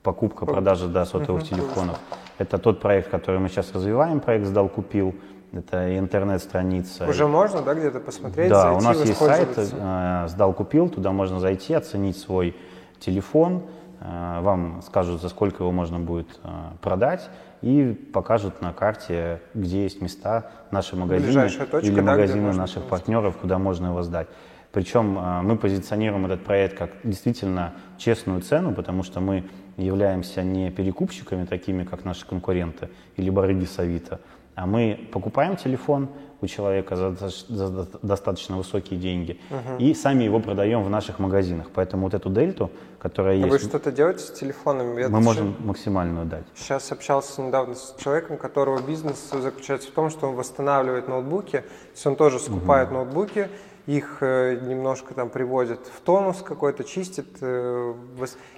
[0.03, 1.99] покупка, продажа да, сотовых телефонов.
[2.40, 5.14] Это тот проект, который мы сейчас развиваем, проект «Сдал, купил».
[5.52, 7.08] Это интернет-страница.
[7.08, 8.50] Уже можно, да, где-то посмотреть?
[8.50, 12.56] Да, зайти, у нас есть сайт э, «Сдал, купил», туда можно зайти, оценить свой
[13.00, 13.64] телефон,
[14.00, 16.50] э, вам скажут, за сколько его можно будет э,
[16.82, 17.30] продать,
[17.62, 23.36] и покажут на карте, где есть места, наши магазины точка, или да, магазины наших партнеров,
[23.36, 24.28] куда можно его сдать.
[24.72, 31.45] Причем мы позиционируем этот проект как действительно честную цену, потому что мы являемся не перекупщиками,
[31.45, 34.19] такими как наши конкуренты или барыги с Авито,
[34.55, 36.09] а мы покупаем телефон
[36.41, 39.77] у человека за, за достаточно высокие деньги угу.
[39.77, 41.67] и сами его продаем в наших магазинах.
[41.73, 43.49] Поэтому вот эту дельту, которая а есть...
[43.49, 45.07] Вы что-то делаете с телефонами?
[45.07, 46.45] Мы можем максимальную дать.
[46.55, 51.91] Сейчас общался недавно с человеком, которого бизнес заключается в том, что он восстанавливает ноутбуки, то
[51.93, 52.95] есть он тоже скупает угу.
[52.95, 53.49] ноутбуки,
[53.90, 57.94] их э, немножко там приводит в тонус какой-то, чистит э,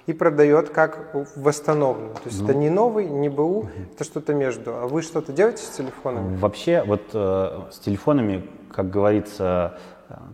[0.06, 2.14] и продает как восстановленный.
[2.14, 3.68] То есть ну, это не новый, не БУ, угу.
[3.94, 4.74] это что-то между.
[4.74, 6.36] А вы что-то делаете с телефонами?
[6.36, 9.78] Вообще вот э, с телефонами, как говорится,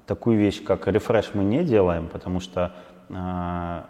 [0.07, 2.75] такую вещь, как рефреш мы не делаем, потому что
[3.09, 3.15] э,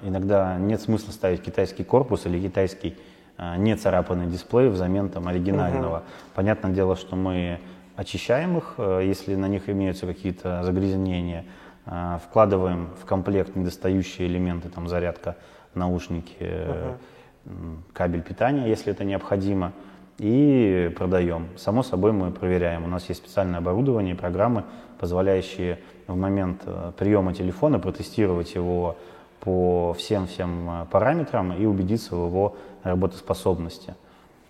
[0.03, 2.99] иногда нет смысла ставить китайский корпус или китайский
[3.39, 5.97] э, не царапанный дисплей взамен там оригинального.
[5.97, 6.05] Угу.
[6.35, 7.61] Понятное дело, что мы
[7.99, 11.44] очищаем их, э, если на них имеются какие-то загрязнения,
[11.84, 15.36] э, вкладываем в комплект недостающие элементы, там зарядка,
[15.74, 16.96] наушники, uh-huh.
[17.92, 19.72] кабель питания, если это необходимо,
[20.18, 21.49] и продаем.
[21.57, 22.84] Само собой мы проверяем.
[22.84, 24.64] У нас есть специальное оборудование, программы,
[24.99, 26.62] позволяющие в момент
[26.96, 28.96] приема телефона протестировать его
[29.40, 33.94] по всем-всем параметрам и убедиться в его работоспособности.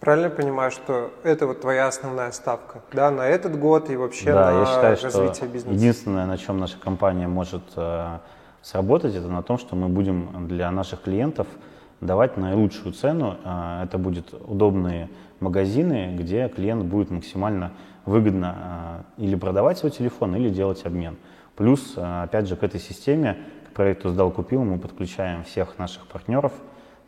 [0.01, 4.53] Правильно понимаю, что это вот твоя основная ставка, да, на этот год и вообще да,
[4.53, 5.75] на я считаю, развитие что бизнеса?
[5.75, 8.19] Единственное, на чем наша компания может э,
[8.63, 11.49] сработать, это на том, что мы будем для наших клиентов
[12.01, 13.39] давать наилучшую цену.
[13.45, 17.73] Э, это будут удобные магазины, где клиент будет максимально
[18.05, 21.17] выгодно э, или продавать свой телефон, или делать обмен.
[21.57, 23.37] Плюс, э, опять же, к этой системе,
[23.69, 26.53] к проекту «Сдал, купил» мы подключаем всех наших партнеров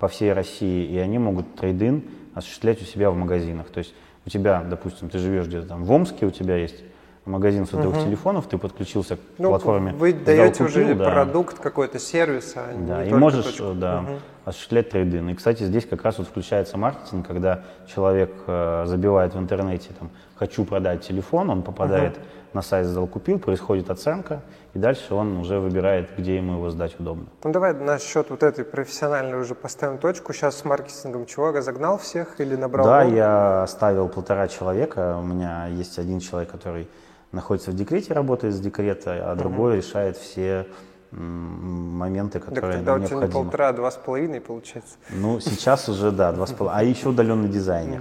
[0.00, 2.04] по всей России, и они могут трейдинг
[2.40, 3.68] осуществлять у себя в магазинах.
[3.68, 3.94] То есть
[4.26, 6.82] у тебя, допустим, ты живешь где-то там в Омске, у тебя есть
[7.24, 8.04] магазин сотовых угу.
[8.04, 9.92] телефонов, ты подключился к ну, платформе.
[9.92, 11.10] Вы даете уже да.
[11.10, 13.72] продукт какой-то, сервис, а да, и можешь точку.
[13.74, 14.18] да, угу.
[14.44, 15.28] осуществлять трейдин.
[15.30, 17.62] И, кстати, здесь как раз вот включается маркетинг, когда
[17.92, 22.24] человек э, забивает в интернете там «хочу продать телефон», он попадает угу.
[22.54, 24.42] На сайт «Сдал, купил», происходит оценка,
[24.74, 27.26] и дальше он уже выбирает, где ему его сдать удобно.
[27.44, 30.32] Ну давай насчет вот этой профессиональной уже поставим точку.
[30.32, 32.86] Сейчас с маркетингом чего, разогнал всех или набрал?
[32.86, 35.16] Да, я оставил полтора человека.
[35.18, 36.88] У меня есть один человек, который
[37.32, 39.76] находится в декрете, работает с декрета, а другой угу.
[39.78, 40.66] решает все
[41.12, 43.20] моменты, которые так тогда необходимы.
[43.20, 44.94] у тебя полтора, два с половиной получается.
[45.10, 46.80] Ну, сейчас уже, да, два с половиной.
[46.80, 48.00] А еще удаленный дизайнер.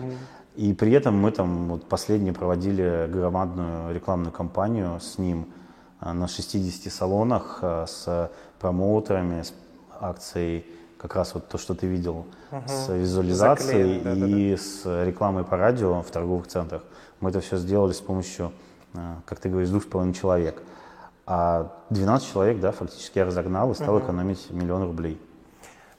[0.59, 5.47] И при этом мы там вот последние проводили громадную рекламную кампанию с ним–
[6.01, 9.53] Э, на 60 салонах э, с промоутерами, с
[9.99, 10.65] акцией,
[10.97, 12.63] как раз вот то, что ты видел, угу.
[12.67, 14.61] с визуализацией Заклеен, да, и да, да.
[14.61, 16.83] с рекламой по радио в торговых центрах.
[17.19, 18.51] Мы это все сделали с помощью,
[18.93, 20.61] э, как ты говоришь, двух с половиной человек.
[21.25, 24.05] А 12 человек, да, фактически я разогнал и стал угу.
[24.05, 25.21] экономить миллион рублей.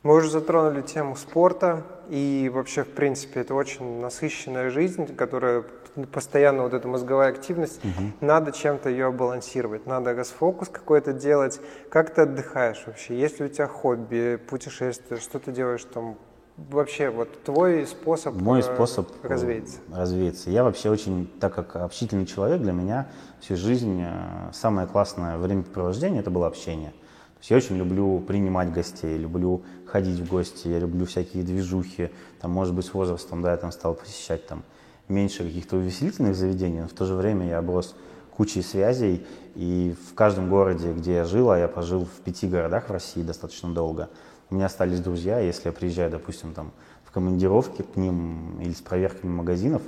[0.02, 5.64] Мы уже затронули тему спорта, и вообще, в принципе, это очень насыщенная жизнь, которая
[6.12, 8.12] постоянно вот эта мозговая активность, угу.
[8.20, 11.60] надо чем-то ее балансировать, надо расфокус какой-то делать.
[11.88, 13.18] Как ты отдыхаешь вообще?
[13.18, 16.16] Есть ли у тебя хобби, путешествия, что ты делаешь там?
[16.56, 19.78] Вообще, вот твой способ, Мой э, способ развеяться.
[19.90, 20.50] развеяться.
[20.50, 23.08] Я вообще очень, так как общительный человек, для меня
[23.40, 26.92] всю жизнь э, самое классное времяпровождение это было общение
[27.40, 32.10] есть я очень люблю принимать гостей, люблю ходить в гости, я люблю всякие движухи.
[32.40, 34.62] Там, может быть, с возрастом, да, я там стал посещать там
[35.08, 37.96] меньше каких-то увеселительных заведений, но в то же время я оброс
[38.36, 42.88] кучей связей, и в каждом городе, где я жил, а я пожил в пяти городах
[42.88, 44.08] в России достаточно долго,
[44.50, 46.72] у меня остались друзья, если я приезжаю, допустим, там
[47.04, 49.82] в командировке к ним или с проверками магазинов,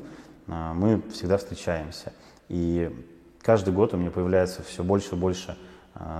[0.48, 2.12] а, мы всегда встречаемся.
[2.48, 2.90] И
[3.40, 5.56] каждый год у меня появляется все больше и больше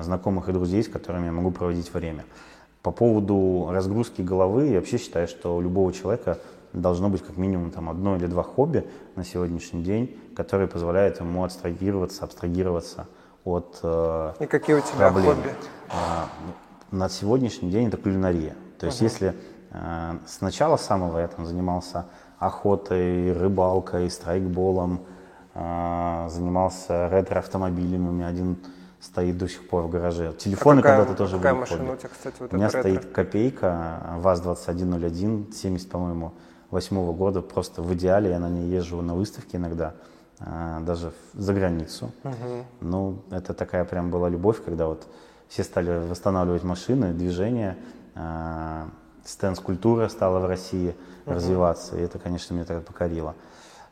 [0.03, 2.25] знакомых и друзей, с которыми я могу проводить время.
[2.83, 6.39] По поводу разгрузки головы, я вообще считаю, что у любого человека
[6.73, 11.45] должно быть как минимум там, одно или два хобби на сегодняшний день, которые позволяют ему
[11.45, 13.07] абстрагироваться, абстрагироваться
[13.45, 15.37] от э, И какие у тебя проблем.
[15.37, 15.51] хобби?
[15.91, 16.29] А,
[16.91, 18.55] на сегодняшний день это кулинария.
[18.79, 19.05] То есть угу.
[19.05, 19.35] если
[19.71, 22.07] э, сначала самого я там занимался
[22.39, 25.01] охотой, рыбалкой, страйкболом,
[25.55, 28.57] э, занимался ретро-автомобилями, у меня один
[29.03, 30.33] стоит до сих пор в гараже.
[30.39, 31.61] Телефоны а когда-то тоже какая были.
[31.61, 36.33] машина у тебя, кстати, вот У меня стоит копейка, ВАЗ-2101, 70, по-моему,
[36.71, 38.31] восьмого года, просто в идеале.
[38.31, 39.95] Я на ней езжу на выставке иногда,
[40.39, 42.13] а, даже за границу.
[42.23, 42.65] Угу.
[42.81, 45.07] Ну, это такая прям была любовь, когда вот
[45.49, 47.77] все стали восстанавливать машины, движения,
[48.15, 48.87] а,
[49.25, 50.95] стенс-культура стала в России
[51.27, 51.35] угу.
[51.35, 53.35] развиваться, и это, конечно, меня так покорило.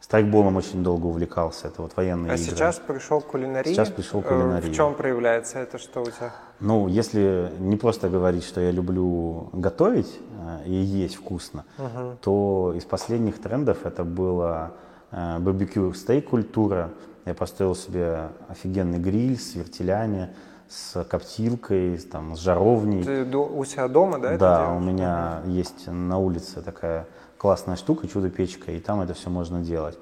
[0.00, 2.46] Страйкболом очень долго увлекался, это вот военные а игры.
[2.46, 3.68] А сейчас пришел к кулинарии?
[3.70, 4.70] Сейчас пришел к кулинарии.
[4.70, 6.32] В чем проявляется это, что у тебя?
[6.58, 10.18] Ну, если не просто говорить, что я люблю готовить
[10.64, 12.16] э, и есть вкусно, угу.
[12.22, 14.72] то из последних трендов это было
[15.10, 16.90] э, барбекю стейк культура.
[17.26, 20.30] Я построил себе офигенный гриль с вертелями,
[20.66, 23.04] с коптилкой, там, с жаровней.
[23.04, 24.38] Ты у себя дома, да?
[24.38, 25.50] Да, у меня угу.
[25.50, 27.06] есть на улице такая
[27.40, 29.98] классная штука, чудо-печка, и там это все можно делать.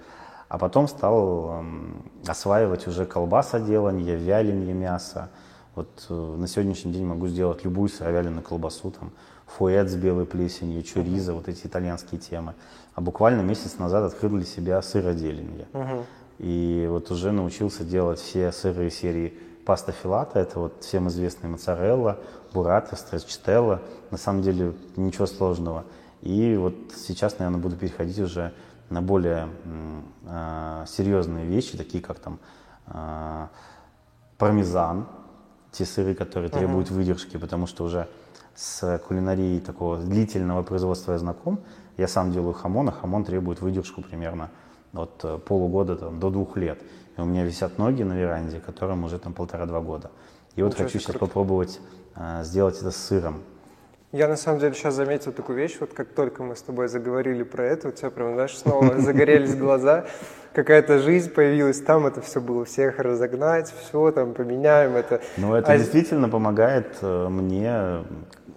[0.49, 5.31] А потом стал эм, осваивать уже колбасоделание, вяленье мяса.
[5.77, 9.13] Вот э, на сегодняшний день могу сделать любую сыровяленую колбасу, там,
[9.47, 12.55] фуэт с белой плесенью, чуриза, вот эти итальянские темы.
[12.97, 15.69] А буквально месяц назад открыл для себя сыроделение.
[15.73, 16.05] Uh-huh.
[16.39, 22.19] И вот уже научился делать все сырые серии паста филата, это вот всем известная моцарелла,
[22.53, 23.81] бурата, стресчителла.
[24.11, 25.85] На самом деле ничего сложного.
[26.23, 28.53] И вот сейчас, наверное, буду переходить уже
[28.91, 29.49] на более
[30.27, 32.39] э, серьезные вещи, такие как там
[32.87, 33.47] э,
[34.39, 35.07] пармезан,
[35.73, 36.95] те сыры, которые требуют uh-huh.
[36.95, 38.09] выдержки, потому что уже
[38.55, 41.61] с кулинарией такого длительного производства я знаком.
[41.97, 44.51] Я сам делаю хамон, а хамон требует выдержку примерно
[44.93, 46.81] от э, полугода там, до двух лет.
[47.17, 50.11] И у меня висят ноги на веранде, которым уже там полтора-два года.
[50.57, 51.27] И вот хочу сейчас круто.
[51.27, 51.81] попробовать
[52.17, 53.43] э, сделать это с сыром.
[54.13, 57.43] Я на самом деле сейчас заметил такую вещь, вот как только мы с тобой заговорили
[57.43, 60.07] про это, у тебя прям, знаешь, снова загорелись глаза,
[60.55, 65.21] какая-то жизнь появилась, там это все было, всех разогнать, все там поменяем это.
[65.37, 65.79] Ну, это а...
[65.79, 68.03] действительно помогает э, мне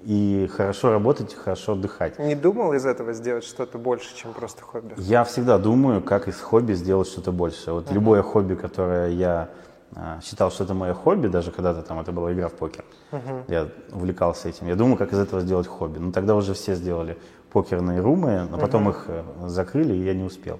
[0.03, 2.17] и хорошо работать, и хорошо отдыхать.
[2.17, 4.93] Не думал из этого сделать что-то больше, чем просто хобби?
[4.97, 7.73] Я всегда думаю, как из хобби сделать что-то больше.
[7.73, 7.93] Вот uh-huh.
[7.93, 9.49] любое хобби, которое я
[9.95, 12.85] а, считал, что это мое хобби, даже когда-то там это была игра в покер.
[13.11, 13.43] Uh-huh.
[13.47, 14.67] Я увлекался этим.
[14.67, 15.99] Я думал, как из этого сделать хобби.
[15.99, 17.17] Но тогда уже все сделали
[17.51, 18.91] покерные румы, но потом uh-huh.
[18.91, 20.59] их э, закрыли, и я не успел.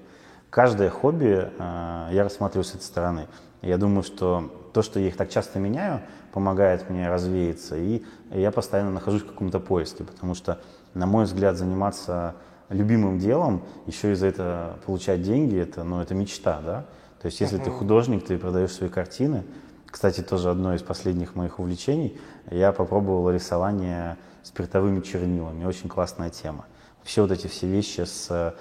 [0.50, 3.26] Каждое хобби э, я рассматриваю с этой стороны.
[3.62, 8.50] Я думаю, что то, что я их так часто меняю, помогает мне развеяться, и я
[8.50, 10.60] постоянно нахожусь в каком-то поиске, потому что,
[10.94, 12.34] на мой взгляд, заниматься
[12.70, 16.84] любимым делом, еще и за это получать деньги, это, ну, это мечта, да?
[17.20, 17.64] То есть, если uh-huh.
[17.64, 19.44] ты художник, ты продаешь свои картины.
[19.92, 22.18] Кстати, тоже одно из последних моих увлечений.
[22.50, 25.66] Я попробовал рисование спиртовыми чернилами.
[25.66, 26.64] Очень классная тема.
[26.98, 28.52] Вообще вот эти все вещи с э,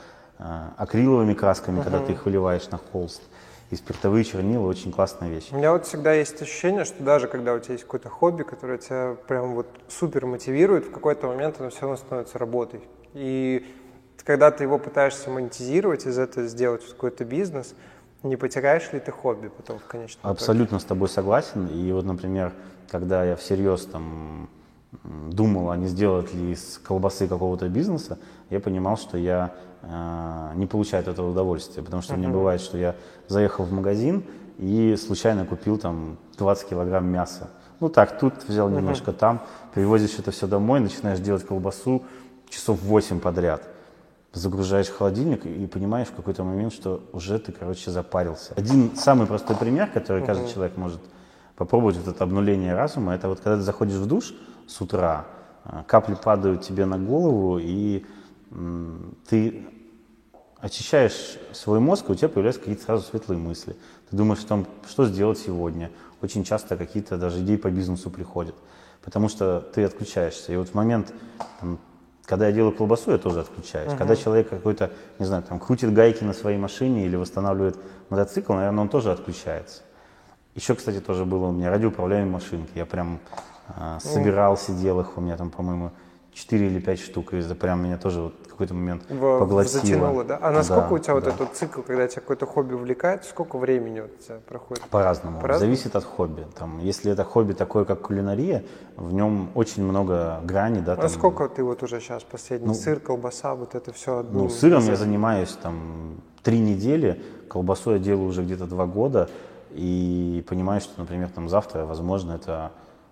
[0.77, 1.83] акриловыми красками, uh-huh.
[1.83, 3.21] когда ты их выливаешь на холст.
[3.69, 5.47] И спиртовые чернила очень классная вещь.
[5.51, 8.77] У меня вот всегда есть ощущение, что даже когда у тебя есть какое-то хобби, которое
[8.77, 12.81] тебя прям вот супер мотивирует, в какой-то момент оно все равно становится работой.
[13.13, 13.65] И
[14.25, 17.73] когда ты его пытаешься монетизировать, из этого сделать какой-то бизнес,
[18.23, 20.81] не потеряешь ли ты хобби потом в конечном Абсолютно итоге?
[20.81, 21.67] с тобой согласен.
[21.67, 22.53] И вот, например,
[22.89, 24.49] когда я всерьез там
[25.03, 28.19] думал, а не сделать ли из колбасы какого-то бизнеса,
[28.49, 31.81] я понимал, что я э, не получаю от этого удовольствия.
[31.81, 32.17] Потому что uh-huh.
[32.17, 32.95] мне бывает, что я
[33.27, 34.23] заехал в магазин
[34.57, 37.49] и случайно купил там 20 килограмм мяса.
[37.79, 38.75] Ну так, тут взял uh-huh.
[38.75, 39.41] немножко, там,
[39.73, 42.03] привозишь это все домой, начинаешь делать колбасу
[42.49, 43.63] часов 8 подряд
[44.33, 48.53] загружаешь холодильник и понимаешь в какой-то момент, что уже ты, короче, запарился.
[48.55, 51.01] Один самый простой пример, который каждый человек может
[51.55, 54.33] попробовать, вот это обнуление разума, это вот когда ты заходишь в душ
[54.67, 55.27] с утра,
[55.63, 58.05] а, капли падают тебе на голову, и
[59.29, 59.65] ты
[60.59, 63.75] очищаешь свой мозг, и у тебя появляются какие-то сразу светлые мысли.
[64.09, 65.91] Ты думаешь о том, что сделать сегодня.
[66.21, 68.55] Очень часто какие-то даже идеи по бизнесу приходят,
[69.03, 70.53] потому что ты отключаешься.
[70.53, 71.13] И вот в момент
[71.59, 71.79] там,
[72.25, 73.91] когда я делаю колбасу, я тоже отключаюсь.
[73.91, 73.97] Uh-huh.
[73.97, 77.77] Когда человек какой-то, не знаю, там, крутит гайки на своей машине или восстанавливает
[78.09, 79.81] мотоцикл, наверное, он тоже отключается.
[80.55, 82.71] Еще, кстати, тоже было у меня радиоуправляемые машинки.
[82.75, 83.19] Я прям
[83.69, 85.91] э, собирал, сидел их, у меня там, по-моему,
[86.33, 89.81] 4 или 5 штук, и это прям меня тоже вот какой-то момент в, поглотило.
[89.81, 90.39] Затянуло, да?
[90.41, 91.19] А насколько да, у тебя да.
[91.19, 94.83] вот этот цикл, когда тебя какое-то хобби увлекает, сколько времени вот у тебя проходит?
[94.83, 95.41] По-разному.
[95.41, 96.45] По Зависит от хобби.
[96.55, 98.63] Там, если это хобби такое, как кулинария,
[98.97, 100.81] в нем очень много граней.
[100.81, 102.67] Да, а сколько ты вот уже сейчас последний?
[102.67, 104.23] Ну, Сыр, колбаса, вот это все?
[104.23, 109.29] Ну, сыром я занимаюсь там три недели, колбасу я делаю уже где-то два года,
[109.71, 112.71] и понимаю, что, например, там завтра, возможно, это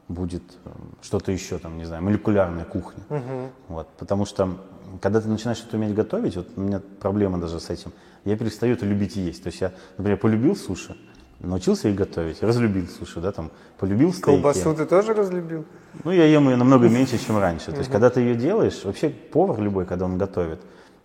[0.10, 3.04] будет эм, что-то еще, там, не знаю, молекулярная кухня.
[3.10, 3.50] Uh-huh.
[3.70, 4.58] Вот, потому что,
[5.02, 7.92] когда ты начинаешь что-то уметь готовить, вот у меня проблема даже с этим,
[8.26, 9.44] я перестаю это любить и есть.
[9.44, 10.96] То есть я, например, полюбил суши,
[11.40, 14.26] научился их готовить, разлюбил суши, да, там, полюбил стейки.
[14.26, 15.66] Колбасу ты тоже разлюбил?
[16.04, 17.72] Ну, я ем ее намного меньше, чем раньше.
[17.72, 20.60] То есть, когда ты ее делаешь, вообще повар любой, когда он готовит,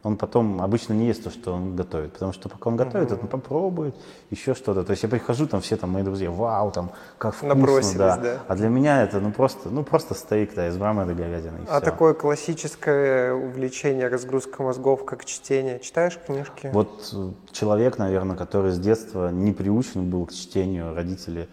[0.04, 3.22] он потом обычно не ест то, что он готовит, потому что пока он готовит, uh-huh.
[3.22, 3.96] он попробует
[4.30, 4.84] еще что-то.
[4.84, 8.16] То есть я прихожу, там все там мои друзья, вау, там как вкусно, да.
[8.18, 8.38] да.
[8.46, 11.60] А для меня это ну просто, ну просто стейк, да, из мраморной говядины.
[11.68, 11.80] а все.
[11.80, 16.68] такое классическое увлечение, разгрузка мозгов, как чтение, читаешь книжки?
[16.74, 21.48] Вот э, человек, наверное, который с детства не приучен был к чтению, родители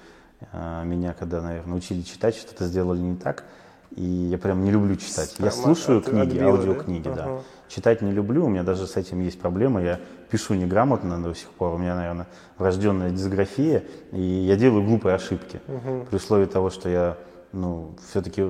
[0.52, 3.46] э, меня, когда, наверное, учили читать, что-то сделали не так,
[3.96, 5.36] и я прям не люблю читать.
[5.40, 7.16] Я слушаю от, книги, отбила, аудиокниги, да.
[7.16, 7.26] да.
[7.28, 7.42] Uh-huh.
[7.74, 9.82] Читать не люблю, у меня даже с этим есть проблема.
[9.82, 15.16] Я пишу неграмотно до сих пор, у меня, наверное, врожденная дисграфия, и я делаю глупые
[15.16, 15.62] ошибки.
[15.68, 16.06] Uh-huh.
[16.06, 17.18] При условии того, что я,
[17.54, 18.44] ну, все-таки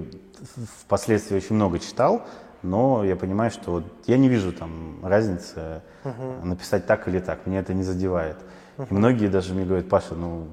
[0.80, 2.24] впоследствии очень много читал,
[2.64, 6.44] но я понимаю, что вот я не вижу там разницы uh-huh.
[6.44, 8.38] написать так или так, меня это не задевает.
[8.78, 8.88] Uh-huh.
[8.90, 10.48] И многие даже мне говорят, Паша, ну,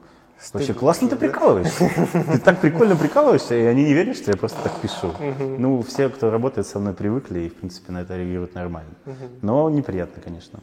[0.52, 1.90] Вообще классно ты прикалываешься.
[2.32, 5.12] Ты так прикольно прикалываешься, и они не верят, что я просто так пишу.
[5.58, 8.94] Ну, все, кто работает со мной, привыкли и, в принципе, на это реагируют нормально.
[9.42, 10.60] Но неприятно, конечно.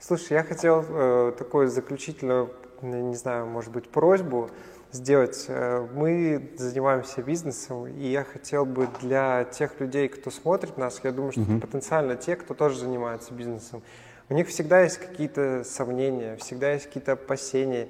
[0.00, 2.50] Слушай, я хотел э, такую заключительную,
[2.82, 4.48] не знаю, может быть, просьбу
[4.92, 5.46] сделать.
[5.48, 11.10] Э, мы занимаемся бизнесом, и я хотел бы для тех людей, кто смотрит нас, я
[11.10, 13.82] думаю, что потенциально те, кто тоже занимается бизнесом,
[14.28, 17.88] у них всегда есть какие-то сомнения, всегда есть какие-то опасения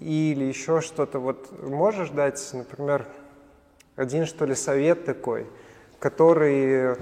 [0.00, 1.18] или еще что-то.
[1.18, 3.06] Вот можешь дать, например,
[3.96, 5.46] один, что ли, совет такой,
[5.98, 6.96] который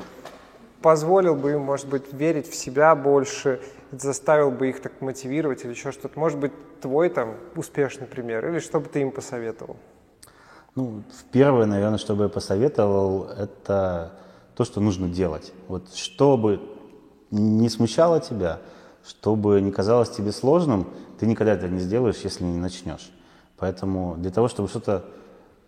[0.82, 3.60] позволил бы им, может быть, верить в себя больше,
[3.92, 6.18] заставил бы их так мотивировать или еще что-то.
[6.18, 9.76] Может быть, твой там успешный пример, или что бы ты им посоветовал?
[10.74, 14.12] Ну, первое, наверное, что бы я посоветовал, это
[14.54, 15.52] то, что нужно делать.
[15.68, 16.60] Вот чтобы
[17.30, 18.60] не смущало тебя,
[19.06, 20.86] чтобы не казалось тебе сложным,
[21.18, 23.10] ты никогда это не сделаешь, если не начнешь.
[23.56, 25.04] Поэтому для того, чтобы что-то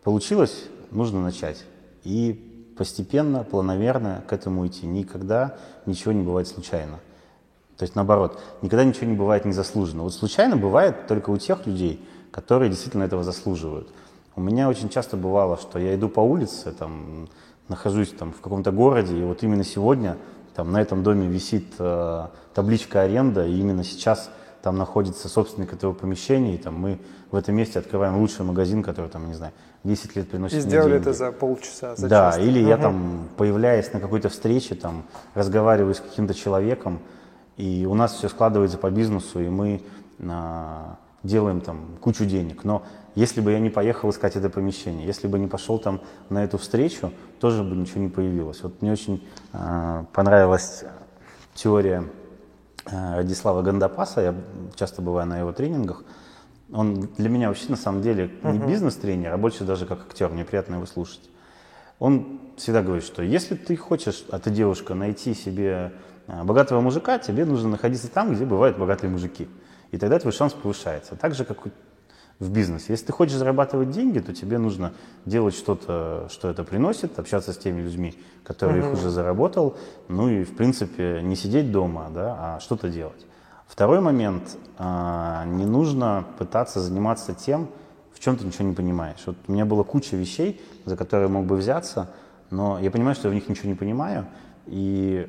[0.03, 1.65] получилось, нужно начать.
[2.05, 4.87] И постепенно, планомерно к этому идти.
[4.87, 7.01] Никогда ничего не бывает случайно.
[7.77, 10.03] То есть наоборот, никогда ничего не бывает незаслуженно.
[10.03, 13.89] Вот случайно бывает только у тех людей, которые действительно этого заслуживают.
[14.37, 17.29] У меня очень часто бывало, что я иду по улице, там,
[17.69, 20.17] нахожусь там, в каком-то городе, и вот именно сегодня
[20.55, 24.31] там, на этом доме висит э, табличка аренда, и именно сейчас
[24.63, 26.99] там находится собственник этого помещения, и там мы
[27.31, 29.53] в этом месте открываем лучший магазин, который там, не знаю,
[29.85, 31.03] 10 лет приносит И сделали деньги.
[31.03, 32.41] это за полчаса, за Да, час.
[32.41, 32.69] или угу.
[32.69, 35.05] я там, появляясь на какой-то встрече, там,
[35.35, 37.01] разговариваю с каким-то человеком,
[37.57, 39.83] и у нас все складывается по бизнесу, и мы
[40.21, 42.65] а, делаем там кучу денег.
[42.65, 42.83] Но
[43.15, 46.59] если бы я не поехал искать это помещение, если бы не пошел там на эту
[46.59, 48.63] встречу, тоже бы ничего не появилось.
[48.63, 50.85] Вот мне очень а, понравилась
[51.55, 52.05] теория
[52.91, 54.35] Радислава Гандапаса, я
[54.75, 56.05] часто бываю на его тренингах.
[56.73, 60.45] Он для меня вообще на самом деле не бизнес-тренер, а больше даже как актер, мне
[60.45, 61.31] приятно его слушать.
[61.99, 65.93] Он всегда говорит, что если ты хочешь, а ты девушка, найти себе
[66.29, 69.49] а, богатого мужика, тебе нужно находиться там, где бывают богатые мужики.
[69.91, 71.17] И тогда твой шанс повышается.
[71.17, 71.59] Так же, как
[72.39, 72.87] в бизнесе.
[72.89, 74.93] Если ты хочешь зарабатывать деньги, то тебе нужно
[75.25, 78.15] делать что-то, что это приносит, общаться с теми людьми,
[78.45, 78.93] которые uh-huh.
[78.93, 79.77] их уже заработал,
[80.09, 83.27] ну и, в принципе, не сидеть дома, да, а что-то делать.
[83.67, 87.69] Второй момент, а, не нужно пытаться заниматься тем,
[88.15, 89.19] в чем ты ничего не понимаешь.
[89.27, 92.11] Вот у меня была куча вещей, за которые мог бы взяться,
[92.51, 94.27] но я понимаю, что я в них ничего не понимаю,
[94.67, 95.29] и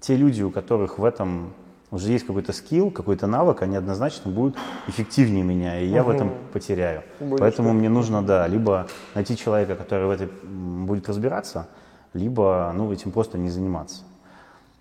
[0.00, 1.54] те люди, у которых в этом
[1.94, 4.56] уже есть какой-то скилл, какой-то навык, они однозначно будут
[4.88, 6.10] эффективнее меня, и я угу.
[6.10, 7.04] в этом потеряю.
[7.20, 11.68] Будешь Поэтому мне нужно, да, либо найти человека, который в этом будет разбираться,
[12.12, 14.02] либо, ну, этим просто не заниматься.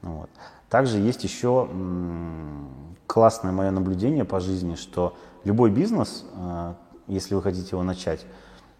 [0.01, 0.29] Вот.
[0.69, 1.69] Также есть еще
[3.05, 6.73] классное мое наблюдение по жизни, что любой бизнес, э,
[7.07, 8.25] если вы хотите его начать,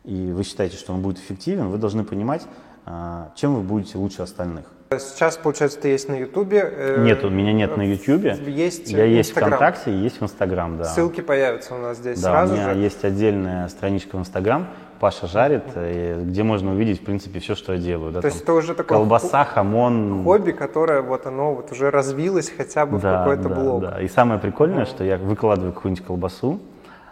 [0.04, 2.48] и вы считаете, что он будет эффективен, вы должны понимать,
[2.88, 4.66] э, чем вы будете лучше остальных.
[5.00, 6.60] Сейчас, получается, ты есть на Ютубе.
[6.64, 8.38] Э, нет, у меня нет на Ютубе.
[8.46, 10.86] Есть Я есть в ВКонтакте и есть в Инстаграм, да.
[10.86, 12.80] Ссылки появятся у нас здесь да, сразу у меня же.
[12.80, 14.68] есть отдельная страничка в Инстаграм,
[15.00, 18.14] Паша жарит, где можно увидеть, в принципе, все, что я делаю.
[18.14, 20.24] Да, То есть это уже такое колбаса, хамон.
[20.24, 23.82] Хобби, которое вот оно вот уже развилось хотя бы да, в какой-то да, блог.
[23.82, 24.02] Да.
[24.02, 26.62] И самое прикольное, что я выкладываю какую-нибудь колбасу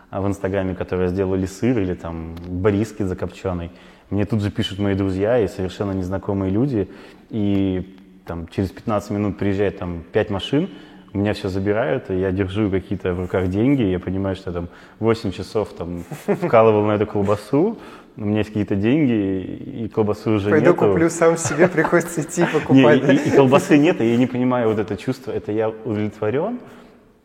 [0.09, 3.71] а, в Инстаграме, которую я сделал или сыр, или там бриски закопченый.
[4.11, 6.89] Мне тут же пишут мои друзья и совершенно незнакомые люди.
[7.29, 10.69] И там, через 15 минут приезжает там 5 машин,
[11.13, 14.49] у меня все забирают, и я держу какие-то в руках деньги, и я понимаю, что
[14.49, 17.77] я там 8 часов там вкалывал на эту колбасу,
[18.17, 20.77] у меня есть какие-то деньги, и колбасы уже Пойду нету.
[20.77, 23.03] куплю сам себе, приходится идти покупать.
[23.07, 26.59] Не, и, и колбасы нет, и я не понимаю вот это чувство, это я удовлетворен,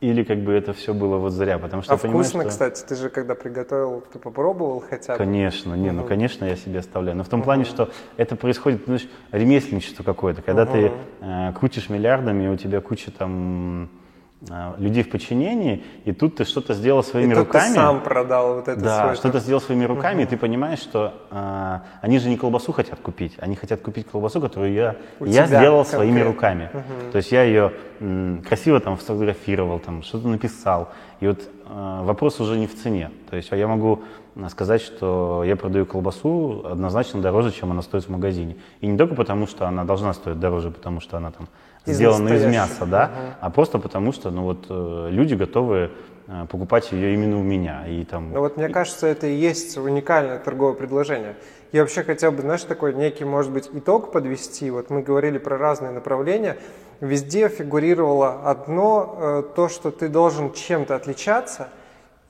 [0.01, 2.51] или как бы это все было вот зря, потому что а я понимаю, вкусно, что...
[2.51, 5.18] кстати, ты же когда приготовил, ты попробовал хотя бы?
[5.18, 9.09] Конечно, не, ну конечно я себе оставляю, но в том плане, что это происходит, знаешь,
[9.32, 13.88] ремесленничество какое-то, когда ты э, крутишь миллиардами, у тебя куча там
[14.78, 17.68] людей в подчинении, и тут ты что-то сделал своими и тут руками.
[17.68, 21.78] ты сам продал вот это Да, что-то сделал своими руками, и ты понимаешь, что э,
[22.03, 25.84] они же не колбасу хотят купить, они хотят купить колбасу, которую я, я сделал конкретно.
[25.84, 26.70] своими руками.
[27.12, 30.91] То есть я ее м, красиво там сфотографировал, там что-то написал.
[31.20, 33.11] И вот э, вопрос уже не в цене.
[33.30, 34.03] То есть я могу
[34.51, 38.57] сказать, что я продаю колбасу однозначно дороже, чем она стоит в магазине.
[38.82, 41.49] И не только потому, что она должна стоить дороже, потому что она там
[41.87, 43.34] Из из мяса, да, Мгм.
[43.41, 45.91] а просто потому что, ну вот, э, люди готовы
[46.28, 47.87] э, покупать ее именно у меня.
[47.87, 48.32] И там...
[48.32, 51.37] Ну вот мне кажется, это и есть уникальное торговое предложение.
[51.72, 54.70] Я вообще хотел бы, знаешь, такой некий, может быть, итог подвести.
[54.70, 56.57] Вот мы говорили про разные направления.
[57.01, 61.68] Везде фигурировало одно, э, то, что ты должен чем-то отличаться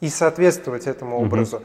[0.01, 1.63] и соответствовать этому образу.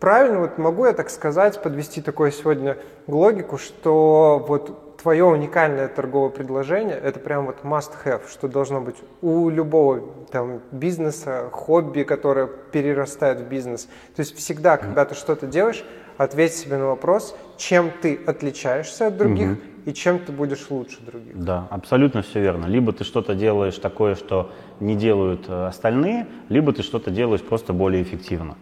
[0.00, 2.76] Правильно, вот могу я так сказать, подвести такое сегодня
[3.06, 9.50] логику, что вот твое уникальное торговое предложение– это прям вот must-have, что должно быть у
[9.50, 10.00] любого
[10.32, 13.84] там бизнеса, хобби, которое перерастает в бизнес.
[14.16, 15.84] То есть всегда, когда ты что-то делаешь,
[16.16, 21.38] ответь себе на вопрос, чем ты отличаешься от других и чем ты будешь лучше других.
[21.38, 22.64] Да, абсолютно все верно.
[22.64, 27.74] Либо ты что-то делаешь такое, что не делают э, остальные, либо ты что-то делаешь просто
[27.74, 28.56] более эффективно.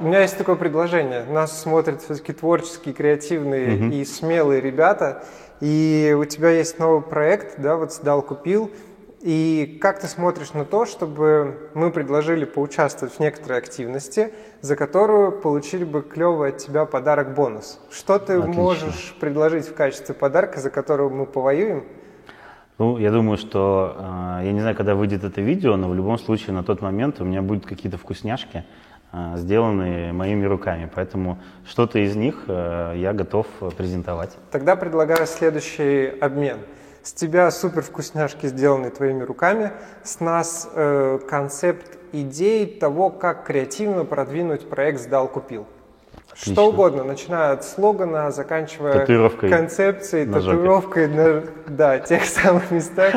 [0.00, 1.24] У меня есть такое предложение.
[1.24, 3.94] Нас смотрят все-таки творческие, креативные угу.
[3.94, 5.24] и смелые ребята.
[5.64, 8.70] И у тебя есть новый проект, да, вот «Сдал, купил».
[9.22, 15.32] И как ты смотришь на то, чтобы мы предложили поучаствовать в некоторой активности, за которую
[15.32, 17.80] получили бы клевый от тебя подарок-бонус?
[17.90, 18.60] Что ты Отлично.
[18.60, 21.84] можешь предложить в качестве подарка, за которого мы повоюем?
[22.76, 26.18] Ну, я думаю, что, э, я не знаю, когда выйдет это видео, но в любом
[26.18, 28.66] случае на тот момент у меня будут какие-то вкусняшки,
[29.36, 30.90] сделанные моими руками.
[30.94, 33.46] Поэтому что-то из них э, я готов
[33.76, 34.36] презентовать.
[34.50, 36.58] Тогда предлагаю следующий обмен–
[37.04, 39.72] с тебя супер вкусняшки, сделанные твоими руками.
[40.02, 45.66] С нас э, концепт идей того, как креативно продвинуть проект «Сдал, купил».
[46.30, 46.52] Отлично.
[46.54, 53.16] Что угодно, начиная от слогана, заканчивая татуировкой концепцией, на татуировкой на да, тех самых местах.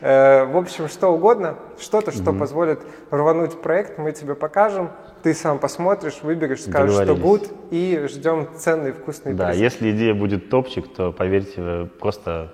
[0.00, 2.80] Э, в общем, что угодно, что-то, что позволит
[3.10, 4.90] рвануть проект, мы тебе покажем.
[5.26, 10.50] Ты сам посмотришь, выберешь, скажешь, что good, и ждем ценный вкусный Да, если идея будет
[10.50, 12.52] топчик, то поверьте, просто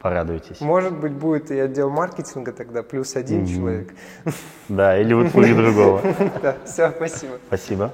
[0.00, 0.60] порадуйтесь.
[0.60, 3.54] Может быть, будет и отдел маркетинга тогда, плюс один mm-hmm.
[3.54, 3.94] человек.
[4.68, 6.02] Да, или вот и другого.
[6.42, 7.34] Да, все, спасибо.
[7.46, 7.92] Спасибо.